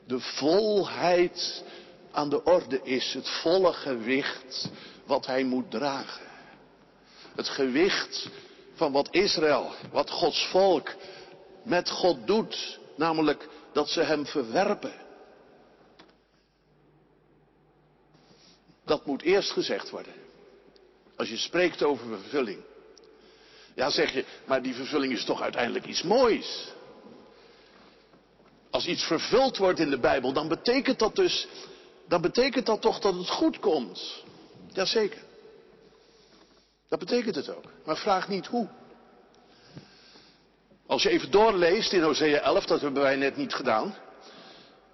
de 0.07 0.19
volheid 0.19 1.63
aan 2.12 2.29
de 2.29 2.43
orde 2.43 2.81
is. 2.83 3.13
Het 3.13 3.29
volle 3.29 3.74
gewicht 3.74 4.69
wat 5.05 5.25
hij 5.25 5.43
moet 5.43 5.71
dragen. 5.71 6.25
Het 7.35 7.50
gewicht 7.50 8.29
van 8.74 8.91
wat 8.91 9.07
Israël, 9.12 9.71
wat 9.91 10.09
Gods 10.09 10.47
volk 10.47 10.93
met 11.63 11.89
God 11.89 12.27
doet. 12.27 12.79
Namelijk 12.95 13.47
dat 13.74 13.89
ze 13.89 14.01
hem 14.01 14.25
verwerpen. 14.25 14.93
Dat 18.85 19.05
moet 19.05 19.21
eerst 19.21 19.51
gezegd 19.51 19.89
worden. 19.89 20.13
Als 21.15 21.29
je 21.29 21.38
spreekt 21.38 21.83
over 21.83 22.07
vervulling. 22.07 22.59
Ja, 23.75 23.89
zeg 23.89 24.13
je, 24.13 24.25
maar 24.45 24.62
die 24.62 24.74
vervulling 24.74 25.13
is 25.13 25.25
toch 25.25 25.41
uiteindelijk 25.41 25.85
iets 25.85 26.01
moois. 26.01 26.74
Als 28.75 28.86
iets 28.86 29.03
vervuld 29.03 29.58
wordt 29.58 29.79
in 29.79 29.89
de 29.89 30.00
Bijbel, 30.00 30.34
dan 30.34 30.48
betekent 30.48 31.00
dat 31.00 31.15
dus, 31.15 31.48
dan 32.08 32.22
betekent 32.22 32.65
dat 32.65 32.82
toch 32.82 33.00
dat 33.00 33.15
het 33.15 33.29
goed 33.29 33.60
komt. 33.60 34.24
Jazeker. 34.74 35.22
Dat 36.89 37.00
betekent 37.00 37.36
het 37.36 37.55
ook. 37.55 37.63
Maar 37.86 37.98
vraag 37.98 38.27
niet 38.27 38.48
hoe. 38.48 38.67
Als 40.88 41.03
je 41.03 41.10
even 41.10 41.32
doorleest 41.32 41.94
in 41.94 42.01
Hosea 42.01 42.39
11, 42.39 42.65
dat 42.65 42.82
hebben 42.82 43.01
wij 43.01 43.15
net 43.15 43.38
niet 43.38 43.53
gedaan. 43.53 43.96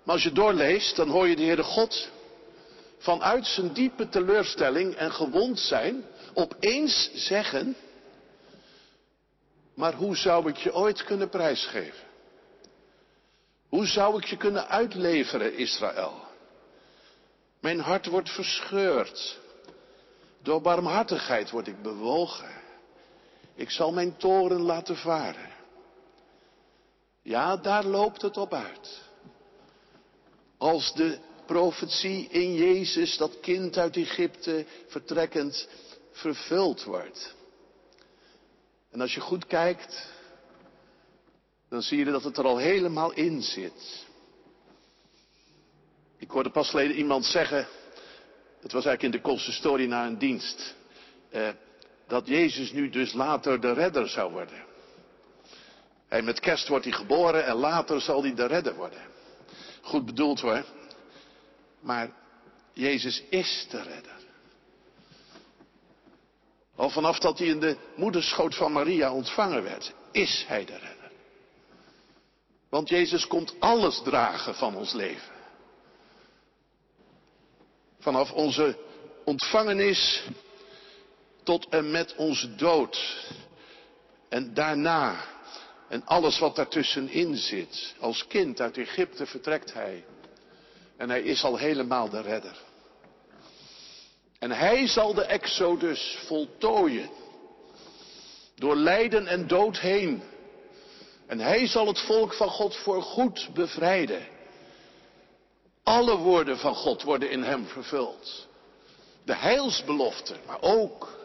Maar 0.04 0.16
als 0.16 0.24
je 0.24 0.32
doorleest, 0.32 0.96
dan 0.96 1.10
hoor 1.10 1.28
je 1.28 1.36
de 1.36 1.44
Heere 1.44 1.64
God 1.64 2.10
vanuit 2.98 3.46
zijn 3.46 3.74
diepe 3.74 4.10
teleurstelling 4.10 4.96
en 4.96 5.12
gewond 5.12 5.60
zijn, 5.60 6.06
opeens 6.34 7.12
zeggen, 7.14 7.76
maar 9.76 9.94
hoe 9.94 10.16
zou 10.18 10.50
ik 10.50 10.58
je 10.58 10.74
ooit 10.74 11.04
kunnen 11.04 11.30
prijsgeven? 11.30 12.10
Hoe 13.72 13.86
zou 13.86 14.18
ik 14.18 14.26
je 14.26 14.38
kunnen 14.38 14.68
uitleveren, 14.68 15.58
Israël? 15.58 16.14
Mijn 17.60 17.80
hart 17.80 18.06
wordt 18.06 18.30
verscheurd. 18.30 19.40
Door 20.42 20.62
barmhartigheid 20.62 21.50
word 21.50 21.68
ik 21.68 21.82
bewogen. 21.82 22.52
Ik 23.56 23.70
zal 23.70 23.92
mijn 23.92 24.18
toren 24.18 24.62
laten 24.62 24.96
varen. 24.98 25.50
Ja, 27.22 27.58
daar 27.58 27.84
loopt 27.84 28.22
het 28.22 28.38
op 28.38 28.54
uit. 28.54 29.02
Als 30.58 30.94
de 30.94 31.18
profetie 31.46 32.28
in 32.30 32.54
Jezus, 32.54 33.18
dat 33.18 33.40
kind 33.40 33.78
uit 33.78 33.98
Egypte 33.98 34.66
vertrekkend, 34.88 35.68
vervuld 36.12 36.84
wordt. 36.84 37.36
En 38.90 39.02
als 39.02 39.14
je 39.14 39.20
goed 39.20 39.48
kijkt, 39.48 40.08
dan 41.72 41.82
zie 41.82 41.98
je 41.98 42.06
dat 42.06 42.24
het 42.24 42.38
er 42.38 42.46
al 42.46 42.58
helemaal 42.58 43.12
in 43.12 43.42
zit. 43.42 44.06
Ik 46.18 46.30
hoorde 46.30 46.50
pas 46.50 46.70
geleden 46.70 46.98
iemand 46.98 47.26
zeggen, 47.26 47.68
het 48.62 48.72
was 48.72 48.86
eigenlijk 48.86 49.04
in 49.04 49.12
de 49.12 49.22
consistorie 49.22 49.88
na 49.88 50.06
een 50.06 50.18
dienst, 50.18 50.76
eh, 51.30 51.50
dat 52.08 52.28
Jezus 52.28 52.72
nu 52.72 52.90
dus 52.90 53.14
later 53.14 53.62
de 53.62 53.74
redder 53.74 54.10
zou 54.10 54.32
worden. 54.32 54.66
Hij 56.08 56.22
met 56.22 56.40
kerst 56.40 56.68
wordt 56.68 56.86
hij 56.86 56.94
geboren 56.94 57.46
en 57.46 57.56
later 57.56 58.02
zal 58.02 58.22
hij 58.22 58.34
de 58.34 58.46
redder 58.46 58.76
worden. 58.76 59.02
Goed 59.82 60.06
bedoeld 60.06 60.40
hoor. 60.40 60.66
Maar 61.80 62.12
Jezus 62.74 63.24
is 63.30 63.68
de 63.70 63.82
redder. 63.82 64.20
Al 66.76 66.90
vanaf 66.90 67.20
dat 67.20 67.38
hij 67.38 67.48
in 67.48 67.60
de 67.60 67.78
moederschoot 67.96 68.56
van 68.56 68.72
Maria 68.72 69.14
ontvangen 69.14 69.64
werd, 69.64 69.94
is 70.12 70.46
hij 70.48 70.66
de 70.66 70.78
redder. 70.78 71.01
Want 72.72 72.90
Jezus 72.90 73.28
komt 73.28 73.56
alles 73.60 74.02
dragen 74.04 74.56
van 74.56 74.76
ons 74.76 74.94
leven. 74.94 75.32
Vanaf 78.00 78.32
onze 78.32 78.78
ontvangenis 79.26 80.24
tot 81.44 81.68
en 81.70 81.92
met 81.92 82.16
onze 82.16 82.56
dood. 82.56 83.26
En 84.30 84.54
daarna. 84.54 85.26
En 85.90 86.06
alles 86.06 86.40
wat 86.40 86.56
daartussenin 86.56 87.36
zit. 87.36 87.96
Als 88.00 88.28
kind 88.28 88.62
uit 88.62 88.78
Egypte 88.78 89.26
vertrekt 89.26 89.74
hij. 89.74 90.06
En 90.98 91.10
hij 91.10 91.22
is 91.22 91.44
al 91.44 91.58
helemaal 91.58 92.10
de 92.10 92.22
redder. 92.22 92.58
En 94.40 94.52
hij 94.52 94.88
zal 94.88 95.14
de 95.14 95.24
Exodus 95.26 96.18
voltooien. 96.26 97.10
Door 98.56 98.76
lijden 98.76 99.28
en 99.28 99.48
dood 99.48 99.80
heen. 99.80 100.24
En 101.32 101.40
hij 101.40 101.68
zal 101.68 101.88
het 101.88 102.00
volk 102.00 102.34
van 102.34 102.50
God 102.50 102.76
voor 102.76 103.02
goed 103.02 103.50
bevrijden. 103.54 104.28
Alle 105.84 106.18
woorden 106.18 106.58
van 106.58 106.76
God 106.76 107.04
worden 107.04 107.30
in 107.30 107.44
hem 107.44 107.66
vervuld. 107.66 108.48
De 109.24 109.36
heilsbelofte, 109.36 110.36
maar 110.46 110.62
ook 110.62 111.18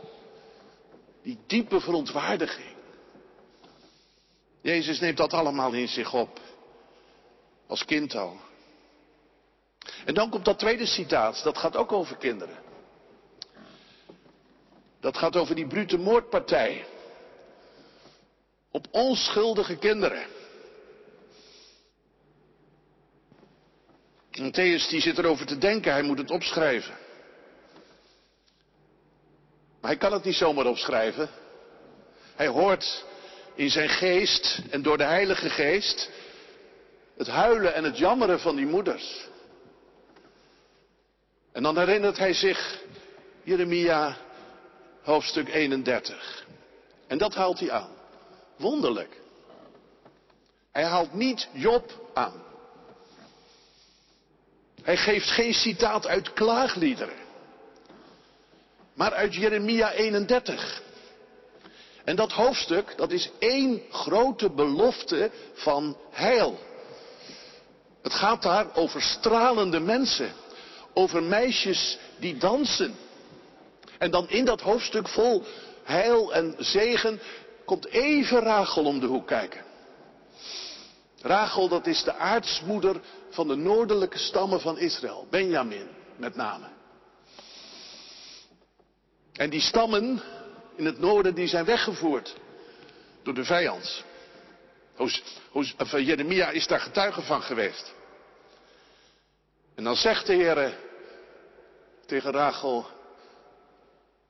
die 1.23 1.39
diepe 1.47 1.81
verontwaardiging. 1.81 2.75
Jezus 4.61 5.01
neemt 5.01 5.17
dat 5.17 5.33
allemaal 5.33 5.73
in 5.73 5.89
zich 5.89 6.15
op. 6.15 6.41
Als 7.67 7.85
kind 7.85 8.15
al. 8.15 8.37
En 10.05 10.15
dan 10.15 10.31
komt 10.31 10.45
dat 10.45 10.59
tweede 10.59 10.87
citaat, 10.87 11.43
dat 11.43 11.59
gaat 11.59 11.77
ook 11.77 11.93
over 11.93 12.17
kinderen. 12.17 12.59
Dat 15.01 15.19
gaat 15.19 15.37
over 15.37 15.55
die 15.55 15.67
brute 15.67 15.99
moordpartij. 15.99 16.87
Op 18.77 18.87
onschuldige 18.91 19.77
kinderen. 19.77 20.27
Matthäus 24.31 24.89
die 24.89 25.01
zit 25.01 25.19
erover 25.19 25.47
te 25.47 25.59
denken, 25.59 25.93
hij 25.93 26.03
moet 26.03 26.19
het 26.19 26.31
opschrijven. 26.31 26.95
Maar 29.81 29.91
hij 29.91 29.97
kan 29.97 30.13
het 30.13 30.25
niet 30.25 30.35
zomaar 30.35 30.67
opschrijven. 30.67 31.29
Hij 32.35 32.47
hoort 32.47 33.05
in 33.55 33.71
zijn 33.71 33.89
geest 33.89 34.63
en 34.71 34.83
door 34.83 34.99
de 34.99 35.05
Heilige 35.05 35.51
Geest 35.51 36.11
het 37.17 37.29
huilen 37.29 37.75
en 37.75 37.85
het 37.85 37.99
jammeren 37.99 38.41
van 38.41 38.57
die 38.57 38.67
moeders. 38.67 39.29
En 41.53 41.63
dan 41.63 41.79
herinnert 41.79 42.19
hij 42.19 42.35
zich 42.35 42.81
Jeremia 43.43 44.17
hoofdstuk 45.03 45.49
31. 45.49 46.45
En 47.07 47.19
dat 47.19 47.35
haalt 47.35 47.59
hij 47.59 47.71
aan. 47.71 47.96
Wonderlijk. 48.57 49.21
Hij 50.73 50.85
haalt 50.85 51.13
niet 51.13 51.49
Job 51.53 52.11
aan. 52.15 52.43
Hij 54.83 54.97
geeft 54.97 55.31
geen 55.31 55.55
citaat 55.55 56.07
uit 56.07 56.33
klaagliederen. 56.33 57.25
Maar 58.95 59.13
uit 59.13 59.35
Jeremia 59.35 59.93
31. 59.93 60.83
En 62.05 62.17
dat 62.17 62.33
hoofdstuk, 62.33 62.97
dat 62.97 63.11
is 63.11 63.31
één 63.39 63.83
grote 63.91 64.51
belofte 64.51 65.31
van 65.55 65.97
heil. 66.11 66.59
Het 68.03 68.13
gaat 68.13 68.43
daar 68.43 68.75
over 68.75 69.03
stralende 69.03 69.81
mensen. 69.81 70.33
Over 70.93 71.23
meisjes 71.23 71.99
die 72.19 72.37
dansen. 72.37 72.97
En 73.99 74.11
dan 74.11 74.29
in 74.29 74.45
dat 74.45 74.61
hoofdstuk 74.61 75.09
vol 75.09 75.45
heil 75.83 76.35
en 76.35 76.55
zegen 76.59 77.21
komt 77.67 77.87
even 77.87 78.41
Rachel 78.41 78.85
om 78.85 79.01
de 79.01 79.07
hoek 79.07 79.27
kijken. 79.27 79.65
Rachel, 81.21 81.69
dat 81.69 81.87
is 81.87 82.03
de 82.03 82.15
aartsmoeder 82.15 83.01
van 83.31 83.49
de 83.49 83.55
noordelijke 83.55 84.19
stammen 84.19 84.61
van 84.61 84.79
Israël. 84.79 85.27
Benjamin, 85.31 85.89
met 86.17 86.35
name. 86.35 86.67
En 89.33 89.51
die 89.51 89.61
stammen 89.61 90.23
in 90.77 90.85
het 90.85 90.99
noorden, 90.99 91.35
die 91.35 91.47
zijn 91.47 91.65
weggevoerd 91.65 92.37
door 93.23 93.35
de 93.35 93.45
vijand. 93.45 94.05
Jeremia 95.91 96.51
is 96.51 96.67
daar 96.67 96.81
getuige 96.81 97.23
van 97.23 97.43
geweest. 97.43 97.95
En 99.75 99.85
dan 99.85 99.97
zegt 99.97 100.27
de 100.27 100.33
Heer 100.33 100.79
tegen 102.07 102.33
Rachel, 102.33 102.87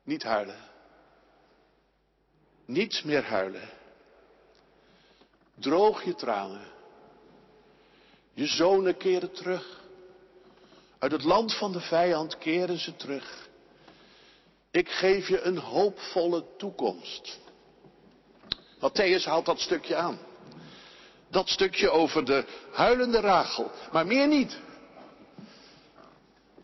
niet 0.05 0.23
huilen. 0.23 0.59
Niet 2.67 3.05
meer 3.05 3.25
huilen. 3.25 3.69
Droog 5.55 6.05
je 6.05 6.15
tranen. 6.15 6.67
Je 8.35 8.47
zonen 8.47 8.97
keren 8.97 9.33
terug. 9.33 9.81
Uit 10.99 11.13
het 11.13 11.25
land 11.25 11.55
van 11.55 11.73
de 11.73 11.81
vijand 11.81 12.39
keren 12.39 12.79
ze 12.79 12.97
terug. 12.97 13.49
Ik 14.71 14.89
geef 14.89 15.29
je 15.29 15.41
een 15.41 15.59
hoopvolle 15.59 16.45
toekomst. 16.57 17.39
Matthäus 18.77 19.25
haalt 19.25 19.47
dat 19.47 19.61
stukje 19.61 19.97
aan. 19.97 20.19
Dat 21.29 21.49
stukje 21.49 21.91
over 21.91 22.25
de 22.25 22.45
huilende 22.73 23.21
Rachel, 23.21 23.71
maar 23.93 24.07
meer 24.07 24.29
niet. 24.29 24.59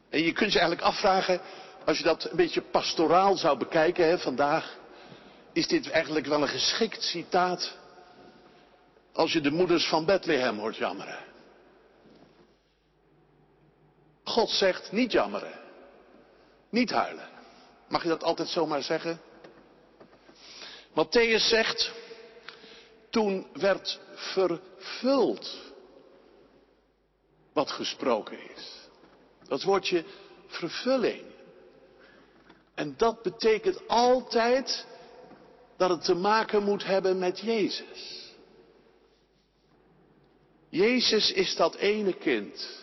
En 0.09 0.23
je 0.23 0.33
kunt 0.33 0.53
je 0.53 0.59
eigenlijk 0.59 0.89
afvragen, 0.89 1.41
als 1.85 1.99
je 1.99 2.05
dat 2.05 2.25
een 2.31 2.37
beetje 2.37 2.63
pastoraal 2.63 3.37
zou 3.37 3.59
bekijken 3.59 4.07
hè, 4.07 4.19
vandaag, 4.19 4.79
is 5.53 5.69
dit 5.69 5.91
eigenlijk 5.91 6.27
wel 6.27 6.43
een 6.43 6.49
geschikt 6.49 7.03
citaat 7.03 7.77
als 9.13 9.33
je 9.33 9.41
de 9.41 9.51
moeders 9.51 9.89
van 9.89 10.05
Bethlehem 10.05 10.59
hoort 10.59 10.77
jammeren. 10.77 11.19
God 14.25 14.51
zegt 14.51 14.93
niet 14.93 15.13
jammeren, 15.13 15.61
niet 16.71 16.91
huilen. 16.91 17.29
Mag 17.89 18.03
je 18.03 18.09
dat 18.09 18.23
altijd 18.23 18.49
zomaar 18.49 18.83
zeggen? 18.83 19.21
Matthäus 20.91 21.49
zegt, 21.49 21.93
toen 23.11 23.47
werd 23.53 24.01
vervuld 24.15 25.59
wat 27.53 27.71
gesproken 27.71 28.51
is. 28.55 28.89
Dat 29.49 29.63
woordje 29.63 30.05
vervulling. 30.47 31.23
En 32.75 32.95
dat 32.97 33.23
betekent 33.23 33.89
altijd 33.89 34.87
dat 35.83 35.91
het 35.91 36.05
te 36.05 36.15
maken 36.15 36.63
moet 36.63 36.85
hebben 36.85 37.19
met 37.19 37.39
Jezus. 37.39 38.31
Jezus 40.69 41.33
is 41.33 41.57
dat 41.57 41.75
ene 41.75 42.13
kind 42.13 42.81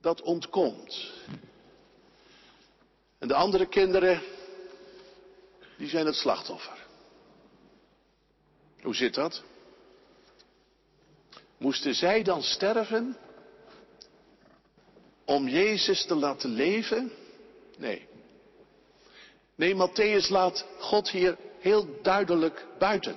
dat 0.00 0.22
ontkomt. 0.22 1.12
En 3.18 3.28
de 3.28 3.34
andere 3.34 3.66
kinderen, 3.66 4.22
die 5.76 5.88
zijn 5.88 6.06
het 6.06 6.14
slachtoffer. 6.14 6.86
Hoe 8.82 8.94
zit 8.94 9.14
dat? 9.14 9.42
Moesten 11.58 11.94
zij 11.94 12.22
dan 12.22 12.42
sterven 12.42 13.16
om 15.24 15.48
Jezus 15.48 16.06
te 16.06 16.14
laten 16.14 16.50
leven? 16.50 17.12
Nee. 17.78 18.08
Nee, 19.54 19.74
Matthäus 19.74 20.28
laat 20.28 20.64
God 20.78 21.10
hier 21.10 21.36
heel 21.58 21.86
duidelijk 22.02 22.66
buiten. 22.78 23.14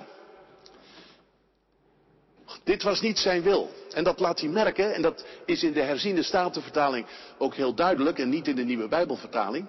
Dit 2.64 2.82
was 2.82 3.00
niet 3.00 3.18
zijn 3.18 3.42
wil. 3.42 3.70
En 3.92 4.04
dat 4.04 4.20
laat 4.20 4.40
hij 4.40 4.48
merken, 4.48 4.94
en 4.94 5.02
dat 5.02 5.24
is 5.44 5.62
in 5.62 5.72
de 5.72 5.82
herziende 5.82 6.22
statenvertaling 6.22 7.06
ook 7.38 7.54
heel 7.54 7.74
duidelijk, 7.74 8.18
en 8.18 8.28
niet 8.28 8.48
in 8.48 8.56
de 8.56 8.64
nieuwe 8.64 8.88
Bijbelvertaling. 8.88 9.68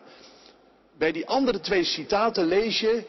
Bij 0.97 1.11
die 1.11 1.27
andere 1.27 1.59
twee 1.59 1.83
citaten 1.83 2.45
lees 2.45 2.79
je 2.79 3.03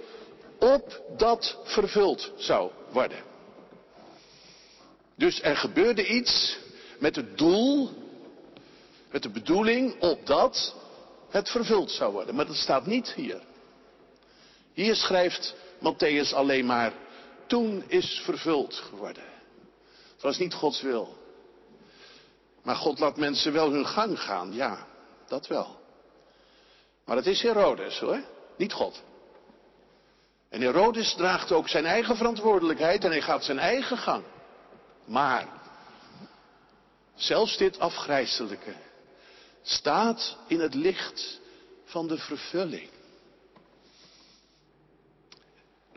op 0.58 1.02
dat 1.16 1.58
vervuld 1.64 2.32
zou 2.36 2.70
worden. 2.90 3.18
Dus 5.16 5.42
er 5.42 5.56
gebeurde 5.56 6.06
iets 6.06 6.58
met 6.98 7.16
het 7.16 7.38
doel, 7.38 7.90
met 9.10 9.22
de 9.22 9.30
bedoeling 9.30 10.00
opdat 10.00 10.74
het 11.28 11.50
vervuld 11.50 11.90
zou 11.90 12.12
worden. 12.12 12.34
Maar 12.34 12.46
dat 12.46 12.56
staat 12.56 12.86
niet 12.86 13.12
hier. 13.12 13.40
Hier 14.72 14.94
schrijft 14.94 15.54
Matthäus 15.78 16.34
alleen 16.34 16.66
maar, 16.66 16.92
toen 17.46 17.84
is 17.86 18.20
vervuld 18.24 18.74
geworden. 18.74 19.24
Het 20.12 20.22
was 20.22 20.38
niet 20.38 20.54
Gods 20.54 20.82
wil. 20.82 21.16
Maar 22.62 22.76
God 22.76 22.98
laat 22.98 23.16
mensen 23.16 23.52
wel 23.52 23.70
hun 23.70 23.86
gang 23.86 24.20
gaan, 24.20 24.52
ja, 24.52 24.86
dat 25.26 25.46
wel. 25.46 25.76
Maar 27.04 27.16
het 27.16 27.26
is 27.26 27.42
Herodes 27.42 27.98
hoor, 27.98 28.20
niet 28.56 28.72
God. 28.72 29.02
En 30.48 30.60
Herodes 30.60 31.14
draagt 31.14 31.52
ook 31.52 31.68
zijn 31.68 31.86
eigen 31.86 32.16
verantwoordelijkheid 32.16 33.04
en 33.04 33.10
hij 33.10 33.22
gaat 33.22 33.44
zijn 33.44 33.58
eigen 33.58 33.96
gang. 33.96 34.24
Maar 35.04 35.48
zelfs 37.14 37.56
dit 37.56 37.78
afgrijzelijke 37.78 38.74
staat 39.62 40.36
in 40.46 40.60
het 40.60 40.74
licht 40.74 41.40
van 41.84 42.06
de 42.06 42.18
vervulling. 42.18 42.90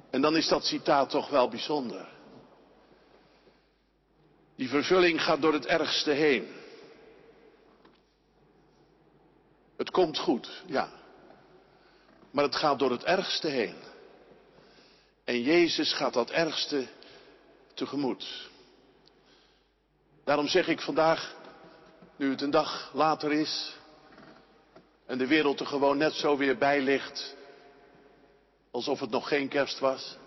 En 0.09 0.21
dan 0.21 0.35
is 0.35 0.47
dat 0.47 0.65
citaat 0.65 1.09
toch 1.09 1.29
wel 1.29 1.49
bijzonder. 1.49 2.09
Die 4.55 4.69
vervulling 4.69 5.23
gaat 5.23 5.41
door 5.41 5.53
het 5.53 5.65
ergste 5.65 6.11
heen. 6.11 6.47
Het 9.77 9.91
komt 9.91 10.17
goed, 10.17 10.63
ja. 10.65 10.89
Maar 12.31 12.43
het 12.43 12.55
gaat 12.55 12.79
door 12.79 12.91
het 12.91 13.03
ergste 13.03 13.47
heen. 13.47 13.75
En 15.23 15.41
Jezus 15.41 15.93
gaat 15.93 16.13
dat 16.13 16.29
ergste 16.29 16.87
tegemoet. 17.73 18.49
Daarom 20.23 20.47
zeg 20.47 20.67
ik 20.67 20.81
vandaag, 20.81 21.35
nu 22.21 22.29
het 22.29 22.41
een 22.41 22.51
dag 22.51 22.91
later 22.93 23.31
is 23.31 23.75
en 25.05 25.17
de 25.17 25.27
wereld 25.27 25.59
er 25.59 25.65
gewoon 25.65 25.97
net 25.97 26.13
zo 26.13 26.37
weer 26.37 26.57
bij 26.57 26.81
ligt, 26.81 27.35
alsof 28.71 28.99
het 28.99 29.09
nog 29.09 29.27
geen 29.27 29.47
kerst 29.47 29.79
was. 29.79 30.17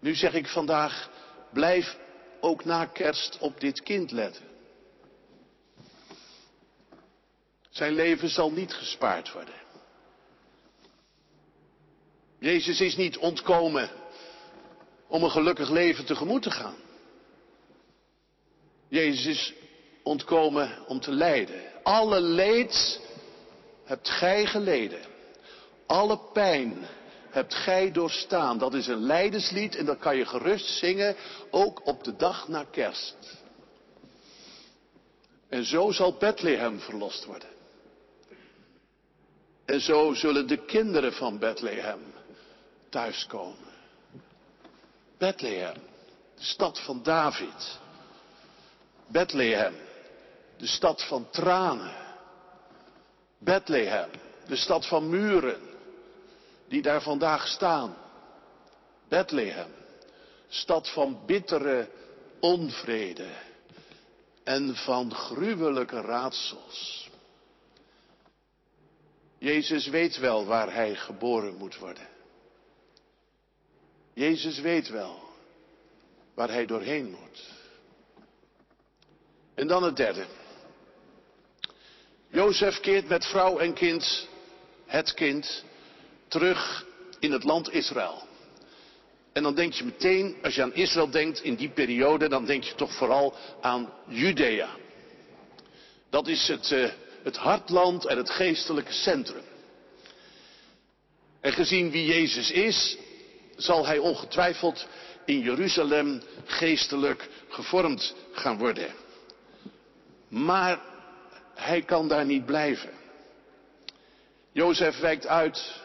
Nu 0.00 0.14
zeg 0.14 0.34
ik 0.34 0.48
vandaag, 0.48 1.10
blijf 1.52 1.96
ook 2.40 2.64
na 2.64 2.84
kerst 2.84 3.38
op 3.38 3.60
dit 3.60 3.82
kind 3.82 4.10
letten. 4.10 4.44
Zijn 7.70 7.92
leven 7.92 8.28
zal 8.28 8.50
niet 8.50 8.72
gespaard 8.72 9.32
worden. 9.32 9.60
Jezus 12.38 12.80
is 12.80 12.96
niet 12.96 13.18
ontkomen 13.18 13.90
om 15.06 15.22
een 15.22 15.30
gelukkig 15.30 15.70
leven 15.70 16.04
tegemoet 16.04 16.42
te 16.42 16.50
gaan. 16.50 16.76
Jezus 18.88 19.26
is 19.26 19.61
ontkomen 20.02 20.78
om 20.86 21.00
te 21.00 21.12
lijden. 21.12 21.62
Alle 21.82 22.20
leed 22.20 23.00
hebt 23.84 24.08
gij 24.08 24.46
geleden. 24.46 25.00
Alle 25.86 26.18
pijn 26.32 26.76
hebt 27.30 27.54
gij 27.54 27.92
doorstaan. 27.92 28.58
Dat 28.58 28.74
is 28.74 28.86
een 28.86 29.02
lijdenslied 29.02 29.76
en 29.76 29.84
dat 29.84 29.98
kan 29.98 30.16
je 30.16 30.26
gerust 30.26 30.66
zingen, 30.66 31.16
ook 31.50 31.86
op 31.86 32.04
de 32.04 32.16
dag 32.16 32.48
na 32.48 32.64
kerst. 32.70 33.16
En 35.48 35.64
zo 35.64 35.90
zal 35.90 36.16
Bethlehem 36.16 36.80
verlost 36.80 37.24
worden. 37.24 37.48
En 39.64 39.80
zo 39.80 40.14
zullen 40.14 40.46
de 40.46 40.64
kinderen 40.64 41.12
van 41.12 41.38
Bethlehem 41.38 42.00
thuiskomen. 42.88 43.70
Bethlehem, 45.18 45.74
de 46.36 46.44
stad 46.44 46.80
van 46.80 47.02
David. 47.02 47.78
Bethlehem, 49.06 49.74
de 50.62 50.68
stad 50.68 51.02
van 51.02 51.30
tranen. 51.30 51.94
Bethlehem, 53.38 54.10
de 54.46 54.56
stad 54.56 54.86
van 54.86 55.08
muren, 55.08 55.60
die 56.68 56.82
daar 56.82 57.02
vandaag 57.02 57.46
staan. 57.48 57.96
Bethlehem, 59.08 59.70
stad 60.48 60.88
van 60.88 61.22
bittere 61.26 61.88
onvrede 62.40 63.28
en 64.44 64.76
van 64.76 65.14
gruwelijke 65.14 66.00
raadsels. 66.00 67.10
Jezus 69.38 69.86
weet 69.86 70.18
wel 70.18 70.46
waar 70.46 70.74
hij 70.74 70.94
geboren 70.94 71.54
moet 71.54 71.78
worden. 71.78 72.08
Jezus 74.12 74.58
weet 74.60 74.88
wel 74.88 75.22
waar 76.34 76.50
hij 76.50 76.66
doorheen 76.66 77.10
moet. 77.10 77.50
En 79.54 79.66
dan 79.66 79.82
het 79.82 79.96
derde. 79.96 80.26
Jozef 82.32 82.80
keert 82.80 83.08
met 83.08 83.26
vrouw 83.26 83.58
en 83.58 83.72
kind, 83.72 84.28
het 84.86 85.14
kind, 85.14 85.64
terug 86.28 86.86
in 87.18 87.32
het 87.32 87.44
land 87.44 87.72
Israël. 87.72 88.26
En 89.32 89.42
dan 89.42 89.54
denk 89.54 89.72
je 89.72 89.84
meteen, 89.84 90.36
als 90.42 90.54
je 90.54 90.62
aan 90.62 90.74
Israël 90.74 91.10
denkt 91.10 91.42
in 91.42 91.54
die 91.54 91.68
periode, 91.68 92.28
dan 92.28 92.44
denk 92.44 92.62
je 92.62 92.74
toch 92.74 92.94
vooral 92.94 93.34
aan 93.60 93.92
Judea. 94.08 94.68
Dat 96.10 96.28
is 96.28 96.48
het, 96.48 96.70
uh, 96.70 96.88
het 97.22 97.36
hartland 97.36 98.06
en 98.06 98.16
het 98.16 98.30
geestelijke 98.30 98.92
centrum. 98.92 99.42
En 101.40 101.52
gezien 101.52 101.90
wie 101.90 102.04
Jezus 102.04 102.50
is, 102.50 102.96
zal 103.56 103.86
hij 103.86 103.98
ongetwijfeld 103.98 104.86
in 105.24 105.38
Jeruzalem 105.38 106.22
geestelijk 106.44 107.28
gevormd 107.48 108.14
gaan 108.32 108.58
worden. 108.58 108.94
Maar 110.28 110.91
hij 111.54 111.82
kan 111.82 112.08
daar 112.08 112.24
niet 112.24 112.46
blijven. 112.46 112.90
Jozef 114.52 115.00
wijkt 115.00 115.26
uit 115.26 115.80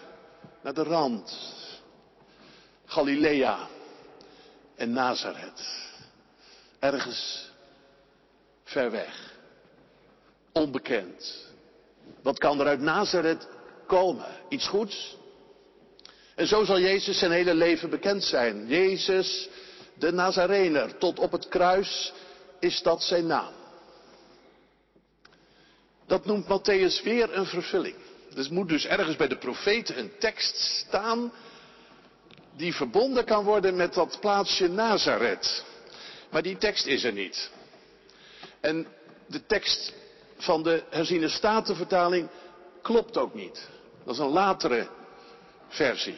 naar 0.62 0.73
de 0.73 0.84
rand. 0.84 1.56
Galilea 2.86 3.67
en 4.75 4.91
Nazareth. 4.91 5.62
Ergens 6.80 7.51
ver 8.63 8.91
weg. 8.91 9.34
Onbekend. 10.51 11.45
Wat 12.21 12.39
kan 12.39 12.60
er 12.60 12.67
uit 12.67 12.80
Nazareth 12.80 13.47
komen? 13.88 14.25
Iets 14.49 14.67
goeds? 14.67 15.17
En 16.36 16.47
zo 16.47 16.63
zal 16.63 16.80
Jezus 16.80 17.19
zijn 17.19 17.32
hele 17.32 17.53
leven 17.53 17.89
bekend 17.89 18.23
zijn. 18.23 18.67
Jezus, 18.67 19.49
de 19.93 20.12
Nazarener, 20.12 20.97
tot 20.97 21.19
op 21.19 21.32
het 21.32 21.47
kruis 21.47 22.13
is 22.60 22.82
dat 22.82 23.03
zijn 23.03 23.27
naam. 23.27 23.53
Dat 26.07 26.25
noemt 26.25 26.45
Matthäus 26.47 27.03
weer 27.03 27.33
een 27.33 27.45
vervulling. 27.45 27.95
Dus 28.33 28.49
moet 28.49 28.69
dus 28.69 28.85
ergens 28.85 29.15
bij 29.15 29.27
de 29.27 29.37
profeten 29.37 29.99
een 29.99 30.11
tekst 30.19 30.55
staan 30.57 31.31
die 32.55 32.75
verbonden 32.75 33.25
kan 33.25 33.43
worden 33.43 33.75
met 33.75 33.93
dat 33.93 34.17
plaatsje 34.19 34.67
Nazareth. 34.67 35.65
Maar 36.29 36.41
die 36.41 36.57
tekst 36.57 36.85
is 36.85 37.03
er 37.03 37.13
niet. 37.13 37.51
En 38.59 38.87
de 39.27 39.45
tekst 39.45 39.93
van 40.37 40.63
de 40.63 40.83
herziene 40.89 41.29
statenvertaling 41.29 42.29
klopt 42.81 43.17
ook 43.17 43.33
niet. 43.33 43.67
Dat 44.03 44.13
is 44.13 44.19
een 44.19 44.27
latere 44.27 44.87
versie. 45.67 46.17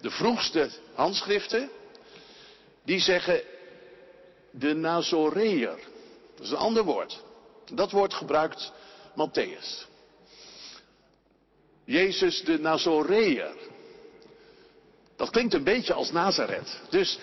De 0.00 0.10
vroegste 0.10 0.70
handschriften, 0.94 1.70
die 2.84 3.00
zeggen 3.00 3.42
de 4.50 4.74
Nazoreër. 4.74 5.78
Dat 6.36 6.44
is 6.44 6.50
een 6.50 6.56
ander 6.56 6.84
woord. 6.84 7.22
Dat 7.72 7.90
woord 7.90 8.14
gebruikt 8.14 8.72
Matthäus. 9.14 9.86
Jezus 11.84 12.44
de 12.44 12.58
Nazoreër. 12.58 13.54
Dat 15.16 15.30
klinkt 15.30 15.54
een 15.54 15.64
beetje 15.64 15.92
als 15.92 16.12
Nazareth. 16.12 16.80
Dus 16.90 17.18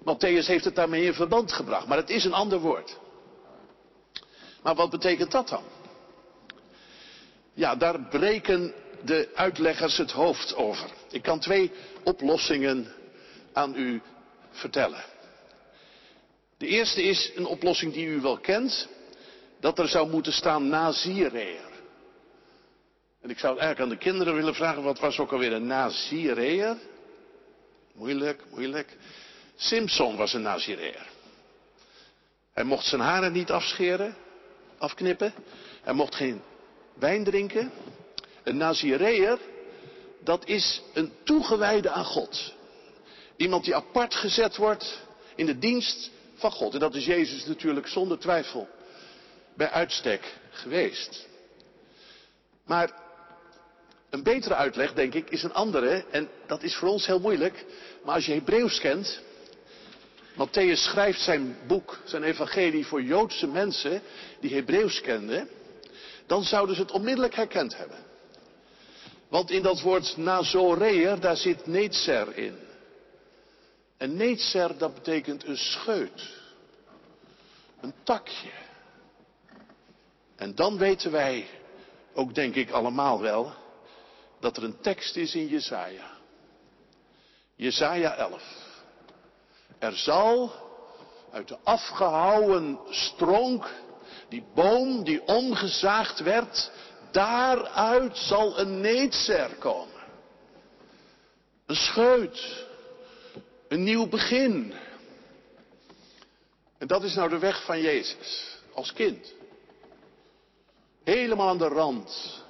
Matthäus 0.00 0.46
heeft 0.46 0.64
het 0.64 0.74
daarmee 0.74 1.04
in 1.04 1.14
verband 1.14 1.52
gebracht. 1.52 1.86
Maar 1.86 1.96
het 1.96 2.10
is 2.10 2.24
een 2.24 2.32
ander 2.32 2.58
woord. 2.58 2.98
Maar 4.62 4.74
wat 4.74 4.90
betekent 4.90 5.30
dat 5.30 5.48
dan? 5.48 5.64
Ja, 7.54 7.76
daar 7.76 8.00
breken 8.08 8.74
de 9.04 9.28
uitleggers 9.34 9.96
het 9.96 10.10
hoofd 10.10 10.54
over. 10.54 10.90
Ik 11.10 11.22
kan 11.22 11.40
twee 11.40 11.72
oplossingen 12.04 12.92
aan 13.52 13.76
u 13.76 14.02
vertellen. 14.50 15.04
De 16.56 16.66
eerste 16.66 17.02
is 17.02 17.32
een 17.34 17.46
oplossing 17.46 17.92
die 17.92 18.06
u 18.06 18.20
wel 18.20 18.38
kent. 18.38 18.88
Dat 19.60 19.78
er 19.78 19.88
zou 19.88 20.10
moeten 20.10 20.32
staan 20.32 20.68
Nazireer. 20.68 21.68
En 23.20 23.30
ik 23.30 23.38
zou 23.38 23.58
eigenlijk 23.58 23.80
aan 23.80 23.98
de 23.98 24.04
kinderen 24.04 24.34
willen 24.34 24.54
vragen, 24.54 24.82
wat 24.82 24.98
was 24.98 25.18
ook 25.18 25.32
alweer 25.32 25.52
een 25.52 25.66
Nazireer? 25.66 26.76
Moeilijk, 27.92 28.42
moeilijk. 28.50 28.96
Simpson 29.56 30.16
was 30.16 30.32
een 30.32 30.42
Nazireer. 30.42 31.06
Hij 32.52 32.64
mocht 32.64 32.84
zijn 32.84 33.00
haren 33.00 33.32
niet 33.32 33.50
afscheren, 33.50 34.16
afknippen. 34.78 35.34
Hij 35.82 35.92
mocht 35.92 36.14
geen 36.14 36.42
wijn 36.94 37.24
drinken. 37.24 37.72
Een 38.42 38.56
Nazireër, 38.56 39.38
dat 40.20 40.46
is 40.46 40.82
een 40.94 41.12
toegewijde 41.24 41.90
aan 41.90 42.04
God. 42.04 42.54
Iemand 43.36 43.64
die 43.64 43.74
apart 43.74 44.14
gezet 44.14 44.56
wordt 44.56 45.02
in 45.34 45.46
de 45.46 45.58
dienst 45.58 46.10
van 46.34 46.50
God. 46.50 46.74
En 46.74 46.80
dat 46.80 46.94
is 46.94 47.04
Jezus 47.04 47.46
natuurlijk 47.46 47.86
zonder 47.86 48.18
twijfel 48.18 48.68
bij 49.60 49.70
uitstek 49.70 50.34
geweest. 50.50 51.26
Maar 52.66 52.90
een 54.10 54.22
betere 54.22 54.54
uitleg, 54.54 54.92
denk 54.92 55.14
ik, 55.14 55.30
is 55.30 55.42
een 55.42 55.52
andere. 55.52 56.04
En 56.10 56.28
dat 56.46 56.62
is 56.62 56.76
voor 56.76 56.88
ons 56.88 57.06
heel 57.06 57.20
moeilijk. 57.20 57.64
Maar 58.04 58.14
als 58.14 58.26
je 58.26 58.32
Hebreeuws 58.32 58.80
kent. 58.80 59.20
Matthäus 60.32 60.82
schrijft 60.82 61.20
zijn 61.20 61.56
boek, 61.66 61.98
zijn 62.04 62.22
evangelie 62.22 62.86
voor 62.86 63.02
Joodse 63.02 63.46
mensen 63.46 64.02
die 64.40 64.54
Hebreeuws 64.54 65.00
kenden. 65.00 65.48
Dan 66.26 66.44
zouden 66.44 66.74
ze 66.74 66.82
het 66.82 66.90
onmiddellijk 66.90 67.34
herkend 67.34 67.76
hebben. 67.76 67.98
Want 69.28 69.50
in 69.50 69.62
dat 69.62 69.80
woord 69.80 70.16
nazoreer, 70.16 71.20
daar 71.20 71.36
zit 71.36 71.66
neetser 71.66 72.36
in. 72.36 72.58
En 73.96 74.16
neetser, 74.16 74.78
dat 74.78 74.94
betekent 74.94 75.46
een 75.46 75.58
scheut. 75.58 76.28
Een 77.80 77.94
takje. 78.02 78.68
En 80.40 80.54
dan 80.54 80.78
weten 80.78 81.10
wij, 81.10 81.48
ook 82.14 82.34
denk 82.34 82.54
ik 82.54 82.70
allemaal 82.70 83.20
wel, 83.20 83.52
dat 84.38 84.56
er 84.56 84.64
een 84.64 84.80
tekst 84.80 85.16
is 85.16 85.34
in 85.34 85.46
Jesaja. 85.46 86.10
Jesaja 87.56 88.14
11. 88.14 88.42
Er 89.78 89.96
zal 89.96 90.52
uit 91.30 91.48
de 91.48 91.58
afgehouwen 91.62 92.78
stronk, 92.88 93.70
die 94.28 94.44
boom 94.54 95.04
die 95.04 95.26
omgezaagd 95.26 96.20
werd, 96.20 96.70
daaruit 97.10 98.16
zal 98.16 98.58
een 98.58 98.80
neetser 98.80 99.54
komen. 99.58 100.00
Een 101.66 101.76
scheut. 101.76 102.66
Een 103.68 103.82
nieuw 103.82 104.08
begin. 104.08 104.74
En 106.78 106.86
dat 106.86 107.02
is 107.02 107.14
nou 107.14 107.28
de 107.28 107.38
weg 107.38 107.64
van 107.64 107.80
Jezus. 107.80 108.58
Als 108.74 108.92
kind. 108.92 109.38
Helemaal 111.10 111.48
aan 111.48 111.58
de 111.58 111.68
rand. 111.68 112.42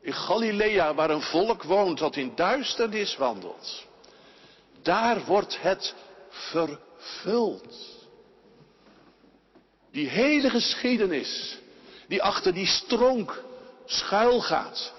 In 0.00 0.12
Galilea, 0.12 0.94
waar 0.94 1.10
een 1.10 1.22
volk 1.22 1.62
woont 1.62 1.98
dat 1.98 2.16
in 2.16 2.32
duisternis 2.34 3.16
wandelt. 3.16 3.86
Daar 4.82 5.24
wordt 5.24 5.60
het 5.60 5.94
vervuld. 6.28 7.76
Die 9.90 10.08
hele 10.08 10.50
geschiedenis, 10.50 11.58
die 12.08 12.22
achter 12.22 12.54
die 12.54 12.66
stronk 12.66 13.42
schuil 13.84 14.40
gaat. 14.40 14.92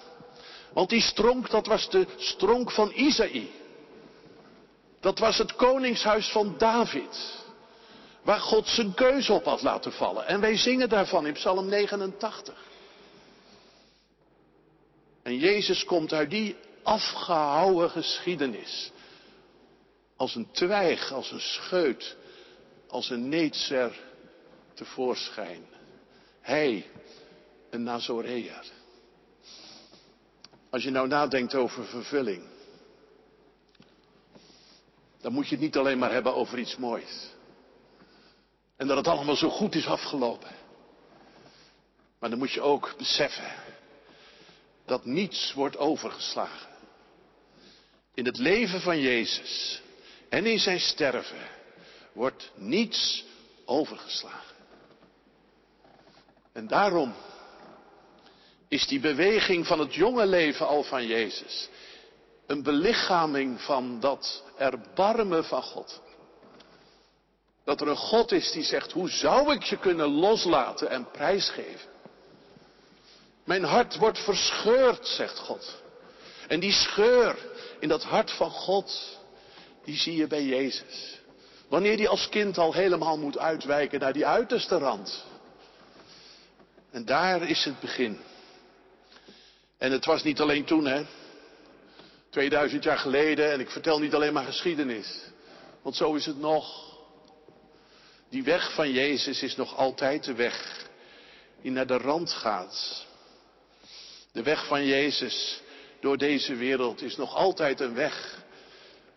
Want 0.73 0.89
die 0.89 1.01
stronk, 1.01 1.49
dat 1.49 1.67
was 1.67 1.89
de 1.89 2.07
stronk 2.17 2.71
van 2.71 2.91
Isaïe. 2.91 3.51
Dat 4.99 5.19
was 5.19 5.37
het 5.37 5.55
koningshuis 5.55 6.31
van 6.31 6.55
David. 6.57 7.42
Waar 8.23 8.39
God 8.39 8.67
zijn 8.67 8.93
keuze 8.93 9.33
op 9.33 9.45
had 9.45 9.61
laten 9.61 9.91
vallen. 9.91 10.27
En 10.27 10.39
wij 10.39 10.57
zingen 10.57 10.89
daarvan 10.89 11.27
in 11.27 11.33
Psalm 11.33 11.67
89. 11.67 12.55
En 15.23 15.37
Jezus 15.37 15.83
komt 15.83 16.13
uit 16.13 16.29
die 16.29 16.55
afgehouwen 16.83 17.89
geschiedenis. 17.89 18.91
Als 20.15 20.35
een 20.35 20.51
twijg, 20.51 21.11
als 21.11 21.31
een 21.31 21.41
scheut, 21.41 22.15
als 22.87 23.09
een 23.09 23.29
neetser 23.29 23.99
tevoorschijn. 24.73 25.65
Hij, 26.41 26.89
een 27.69 27.83
Nazoreër. 27.83 28.65
Als 30.69 30.83
je 30.83 30.89
nou 30.89 31.07
nadenkt 31.07 31.55
over 31.55 31.85
vervulling, 31.85 32.43
dan 35.21 35.33
moet 35.33 35.47
je 35.47 35.55
het 35.55 35.63
niet 35.63 35.77
alleen 35.77 35.97
maar 35.97 36.11
hebben 36.11 36.35
over 36.35 36.59
iets 36.59 36.77
moois. 36.77 37.32
En 38.83 38.89
dat 38.89 38.97
het 38.97 39.07
allemaal 39.07 39.35
zo 39.35 39.49
goed 39.49 39.75
is 39.75 39.87
afgelopen. 39.87 40.51
Maar 42.19 42.29
dan 42.29 42.39
moet 42.39 42.51
je 42.51 42.61
ook 42.61 42.93
beseffen 42.97 43.53
dat 44.85 45.05
niets 45.05 45.53
wordt 45.53 45.77
overgeslagen. 45.77 46.69
In 48.13 48.25
het 48.25 48.37
leven 48.37 48.81
van 48.81 48.99
Jezus 48.99 49.81
en 50.29 50.45
in 50.45 50.59
zijn 50.59 50.79
sterven 50.79 51.47
wordt 52.13 52.51
niets 52.55 53.25
overgeslagen. 53.65 54.55
En 56.53 56.67
daarom 56.67 57.13
is 58.67 58.87
die 58.87 58.99
beweging 58.99 59.67
van 59.67 59.79
het 59.79 59.93
jonge 59.93 60.25
leven 60.25 60.67
al 60.67 60.83
van 60.83 61.05
Jezus 61.05 61.69
een 62.47 62.63
belichaming 62.63 63.61
van 63.61 63.99
dat 63.99 64.43
erbarmen 64.57 65.45
van 65.45 65.63
God. 65.63 66.01
Dat 67.63 67.81
er 67.81 67.87
een 67.87 67.95
God 67.95 68.31
is 68.31 68.51
die 68.51 68.63
zegt, 68.63 68.91
hoe 68.91 69.09
zou 69.09 69.53
ik 69.53 69.63
je 69.63 69.77
kunnen 69.77 70.07
loslaten 70.07 70.89
en 70.89 71.11
prijsgeven? 71.11 71.91
Mijn 73.43 73.63
hart 73.63 73.97
wordt 73.97 74.19
verscheurd, 74.19 75.07
zegt 75.07 75.37
God. 75.37 75.81
En 76.47 76.59
die 76.59 76.71
scheur 76.71 77.37
in 77.79 77.87
dat 77.87 78.03
hart 78.03 78.31
van 78.31 78.49
God, 78.49 79.17
die 79.83 79.97
zie 79.97 80.15
je 80.15 80.27
bij 80.27 80.43
Jezus. 80.43 81.19
Wanneer 81.67 81.97
die 81.97 82.09
als 82.09 82.29
kind 82.29 82.57
al 82.57 82.73
helemaal 82.73 83.17
moet 83.17 83.37
uitwijken 83.37 83.99
naar 83.99 84.13
die 84.13 84.25
uiterste 84.25 84.77
rand. 84.77 85.25
En 86.91 87.05
daar 87.05 87.49
is 87.49 87.63
het 87.65 87.79
begin. 87.79 88.19
En 89.77 89.91
het 89.91 90.05
was 90.05 90.23
niet 90.23 90.39
alleen 90.39 90.65
toen, 90.65 90.85
hè. 90.85 91.05
2000 92.29 92.83
jaar 92.83 92.97
geleden, 92.97 93.51
en 93.51 93.59
ik 93.59 93.69
vertel 93.69 93.99
niet 93.99 94.13
alleen 94.13 94.33
maar 94.33 94.45
geschiedenis. 94.45 95.19
Want 95.81 95.95
zo 95.95 96.13
is 96.13 96.25
het 96.25 96.39
nog. 96.39 96.92
Die 98.33 98.43
weg 98.43 98.73
van 98.73 98.91
Jezus 98.91 99.43
is 99.43 99.55
nog 99.55 99.77
altijd 99.77 100.23
de 100.23 100.33
weg 100.33 100.87
die 101.61 101.71
naar 101.71 101.87
de 101.87 101.97
rand 101.97 102.31
gaat. 102.31 103.05
De 104.31 104.43
weg 104.43 104.67
van 104.67 104.85
Jezus 104.85 105.61
door 106.01 106.17
deze 106.17 106.55
wereld 106.55 107.01
is 107.01 107.15
nog 107.15 107.35
altijd 107.35 107.79
een 107.79 107.93
weg 107.93 108.43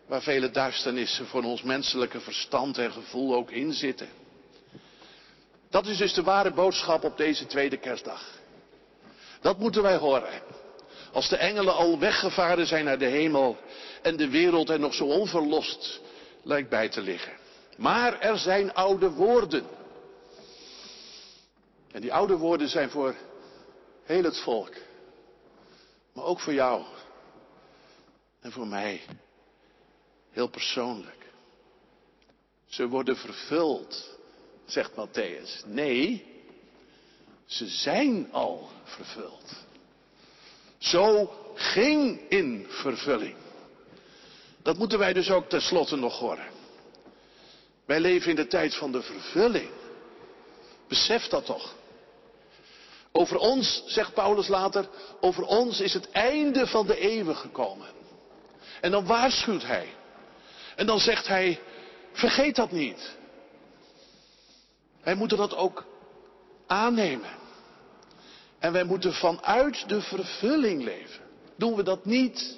waar 0.07 0.21
vele 0.21 0.51
duisternissen 0.51 1.27
voor 1.27 1.43
ons 1.43 1.61
menselijke 1.61 2.19
verstand 2.19 2.77
en 2.77 2.91
gevoel 2.91 3.35
ook 3.35 3.51
in 3.51 3.73
zitten. 3.73 4.09
Dat 5.69 5.85
is 5.85 5.97
dus 5.97 6.13
de 6.13 6.23
ware 6.23 6.53
boodschap 6.53 7.03
op 7.03 7.17
deze 7.17 7.45
tweede 7.45 7.77
kerstdag. 7.77 8.39
Dat 9.41 9.59
moeten 9.59 9.81
wij 9.81 9.97
horen. 9.97 10.41
Als 11.11 11.29
de 11.29 11.37
engelen 11.37 11.75
al 11.75 11.99
weggevaren 11.99 12.67
zijn 12.67 12.85
naar 12.85 12.99
de 12.99 13.05
hemel 13.05 13.57
en 14.01 14.17
de 14.17 14.29
wereld 14.29 14.69
er 14.69 14.79
nog 14.79 14.93
zo 14.93 15.03
onverlost 15.03 16.01
lijkt 16.43 16.69
bij 16.69 16.89
te 16.89 17.01
liggen. 17.01 17.45
Maar 17.77 18.19
er 18.19 18.37
zijn 18.37 18.73
oude 18.73 19.09
woorden. 19.09 19.65
En 21.91 22.01
die 22.01 22.13
oude 22.13 22.37
woorden 22.37 22.69
zijn 22.69 22.89
voor 22.89 23.15
heel 24.03 24.23
het 24.23 24.39
volk. 24.39 24.73
Maar 26.13 26.23
ook 26.25 26.39
voor 26.39 26.53
jou. 26.53 26.83
En 28.39 28.51
voor 28.51 28.67
mij. 28.67 29.01
Heel 30.31 30.47
persoonlijk. 30.47 31.25
Ze 32.65 32.87
worden 32.87 33.17
vervuld, 33.17 34.17
zegt 34.65 34.91
Matthäus. 34.91 35.65
Nee, 35.65 36.25
ze 37.45 37.67
zijn 37.67 38.31
al 38.31 38.69
vervuld. 38.83 39.65
Zo 40.77 41.31
ging 41.53 42.29
in 42.29 42.65
vervulling. 42.69 43.35
Dat 44.61 44.77
moeten 44.77 44.99
wij 44.99 45.13
dus 45.13 45.29
ook 45.29 45.49
tenslotte 45.49 45.95
nog 45.95 46.19
horen. 46.19 46.56
Wij 47.87 47.99
leven 47.99 48.29
in 48.29 48.35
de 48.35 48.47
tijd 48.47 48.75
van 48.75 48.91
de 48.91 49.01
vervulling. 49.01 49.69
Besef 50.87 51.27
dat 51.27 51.45
toch. 51.45 51.75
Over 53.11 53.37
ons, 53.37 53.83
zegt 53.85 54.13
Paulus 54.13 54.47
later, 54.47 54.89
over 55.19 55.43
ons 55.43 55.79
is 55.79 55.93
het 55.93 56.11
einde 56.11 56.67
van 56.67 56.87
de 56.87 56.97
eeuwen 56.97 57.35
gekomen. 57.35 57.87
En 58.81 58.91
dan 58.91 59.05
waarschuwt 59.05 59.65
hij. 59.65 59.87
En 60.75 60.85
dan 60.85 60.99
zegt 60.99 61.27
hij, 61.27 61.59
vergeet 62.11 62.55
dat 62.55 62.71
niet. 62.71 63.15
Wij 65.03 65.15
moeten 65.15 65.37
dat 65.37 65.55
ook 65.55 65.85
aannemen. 66.67 67.29
En 68.59 68.71
wij 68.71 68.83
moeten 68.83 69.13
vanuit 69.13 69.89
de 69.89 70.01
vervulling 70.01 70.83
leven. 70.83 71.21
Doen 71.57 71.75
we 71.75 71.83
dat 71.83 72.05
niet, 72.05 72.57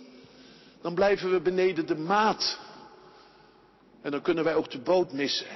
dan 0.82 0.94
blijven 0.94 1.32
we 1.32 1.42
beneden 1.42 1.86
de 1.86 1.98
maat. 1.98 2.60
En 4.01 4.12
dan 4.12 4.21
kunnen 4.21 4.43
wij 4.43 4.55
ook 4.55 4.71
de 4.71 4.81
boot 4.81 5.12
missen. 5.12 5.47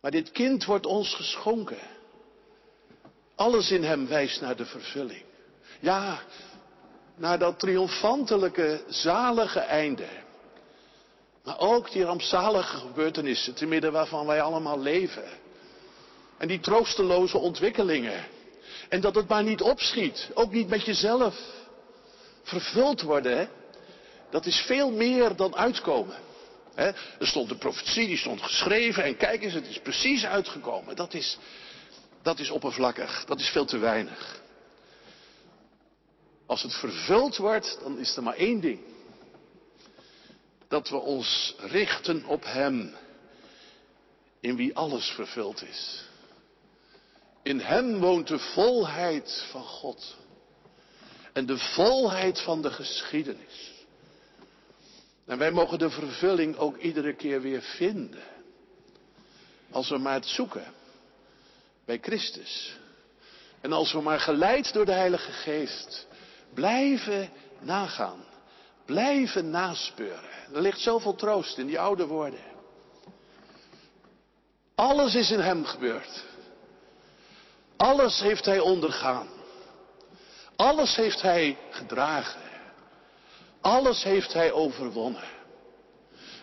Maar 0.00 0.10
dit 0.10 0.30
kind 0.30 0.64
wordt 0.64 0.86
ons 0.86 1.14
geschonken. 1.14 1.78
Alles 3.34 3.70
in 3.70 3.84
hem 3.84 4.06
wijst 4.06 4.40
naar 4.40 4.56
de 4.56 4.66
vervulling. 4.66 5.22
Ja, 5.80 6.20
naar 7.14 7.38
dat 7.38 7.58
triomfantelijke, 7.58 8.80
zalige 8.88 9.60
einde. 9.60 10.06
Maar 11.44 11.58
ook 11.58 11.90
die 11.90 12.04
rampzalige 12.04 12.76
gebeurtenissen, 12.76 13.54
te 13.54 13.66
midden 13.66 13.92
waarvan 13.92 14.26
wij 14.26 14.42
allemaal 14.42 14.80
leven. 14.80 15.28
En 16.38 16.48
die 16.48 16.60
troosteloze 16.60 17.38
ontwikkelingen. 17.38 18.24
En 18.88 19.00
dat 19.00 19.14
het 19.14 19.28
maar 19.28 19.42
niet 19.42 19.62
opschiet, 19.62 20.30
ook 20.34 20.52
niet 20.52 20.68
met 20.68 20.84
jezelf. 20.84 21.40
Vervuld 22.42 23.02
worden, 23.02 23.48
dat 24.30 24.46
is 24.46 24.56
veel 24.60 24.90
meer 24.90 25.36
dan 25.36 25.56
uitkomen. 25.56 26.16
Er 26.76 26.94
stond 27.26 27.50
een 27.50 27.58
profetie, 27.58 28.06
die 28.06 28.16
stond 28.16 28.42
geschreven 28.42 29.04
en 29.04 29.16
kijk 29.16 29.42
eens, 29.42 29.52
het 29.52 29.66
is 29.66 29.80
precies 29.80 30.24
uitgekomen. 30.24 30.96
Dat 30.96 31.14
is, 31.14 31.38
dat 32.22 32.38
is 32.38 32.50
oppervlakkig, 32.50 33.24
dat 33.24 33.40
is 33.40 33.48
veel 33.48 33.64
te 33.64 33.78
weinig. 33.78 34.42
Als 36.46 36.62
het 36.62 36.74
vervuld 36.74 37.36
wordt, 37.36 37.78
dan 37.82 37.98
is 37.98 38.16
er 38.16 38.22
maar 38.22 38.36
één 38.36 38.60
ding. 38.60 38.80
Dat 40.68 40.88
we 40.88 40.96
ons 40.96 41.54
richten 41.58 42.24
op 42.24 42.44
Hem, 42.44 42.94
in 44.40 44.56
wie 44.56 44.76
alles 44.76 45.08
vervuld 45.08 45.62
is. 45.62 46.04
In 47.42 47.60
Hem 47.60 47.98
woont 47.98 48.28
de 48.28 48.38
volheid 48.38 49.46
van 49.50 49.64
God 49.64 50.16
en 51.32 51.46
de 51.46 51.58
volheid 51.58 52.40
van 52.40 52.62
de 52.62 52.70
geschiedenis. 52.70 53.75
En 55.26 55.38
wij 55.38 55.50
mogen 55.50 55.78
de 55.78 55.90
vervulling 55.90 56.56
ook 56.56 56.76
iedere 56.76 57.14
keer 57.14 57.40
weer 57.40 57.62
vinden. 57.62 58.22
Als 59.70 59.88
we 59.88 59.98
maar 59.98 60.14
het 60.14 60.26
zoeken 60.26 60.72
bij 61.84 61.98
Christus. 62.02 62.76
En 63.60 63.72
als 63.72 63.92
we 63.92 64.00
maar 64.00 64.20
geleid 64.20 64.72
door 64.72 64.84
de 64.84 64.92
Heilige 64.92 65.32
Geest 65.32 66.06
blijven 66.54 67.30
nagaan, 67.60 68.24
blijven 68.84 69.50
naspeuren. 69.50 70.30
Er 70.54 70.60
ligt 70.60 70.80
zoveel 70.80 71.14
troost 71.14 71.58
in 71.58 71.66
die 71.66 71.80
oude 71.80 72.06
woorden. 72.06 72.54
Alles 74.74 75.14
is 75.14 75.30
in 75.30 75.40
Hem 75.40 75.64
gebeurd. 75.64 76.24
Alles 77.76 78.20
heeft 78.20 78.44
Hij 78.44 78.58
ondergaan. 78.58 79.28
Alles 80.56 80.96
heeft 80.96 81.22
Hij 81.22 81.58
gedragen. 81.70 82.45
Alles 83.66 84.02
heeft 84.02 84.32
Hij 84.32 84.52
overwonnen. 84.52 85.24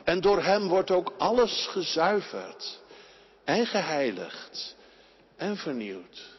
En 0.03 0.21
door 0.21 0.43
Hem 0.43 0.67
wordt 0.67 0.91
ook 0.91 1.13
alles 1.17 1.67
gezuiverd 1.67 2.79
en 3.43 3.65
geheiligd 3.65 4.75
en 5.35 5.57
vernieuwd. 5.57 6.29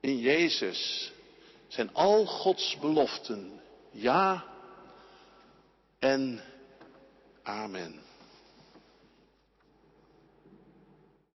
In 0.00 0.18
Jezus 0.18 1.12
zijn 1.68 1.94
al 1.94 2.26
Gods 2.26 2.78
beloften 2.78 3.60
ja 3.90 4.44
en 5.98 6.40
amen. 7.42 8.03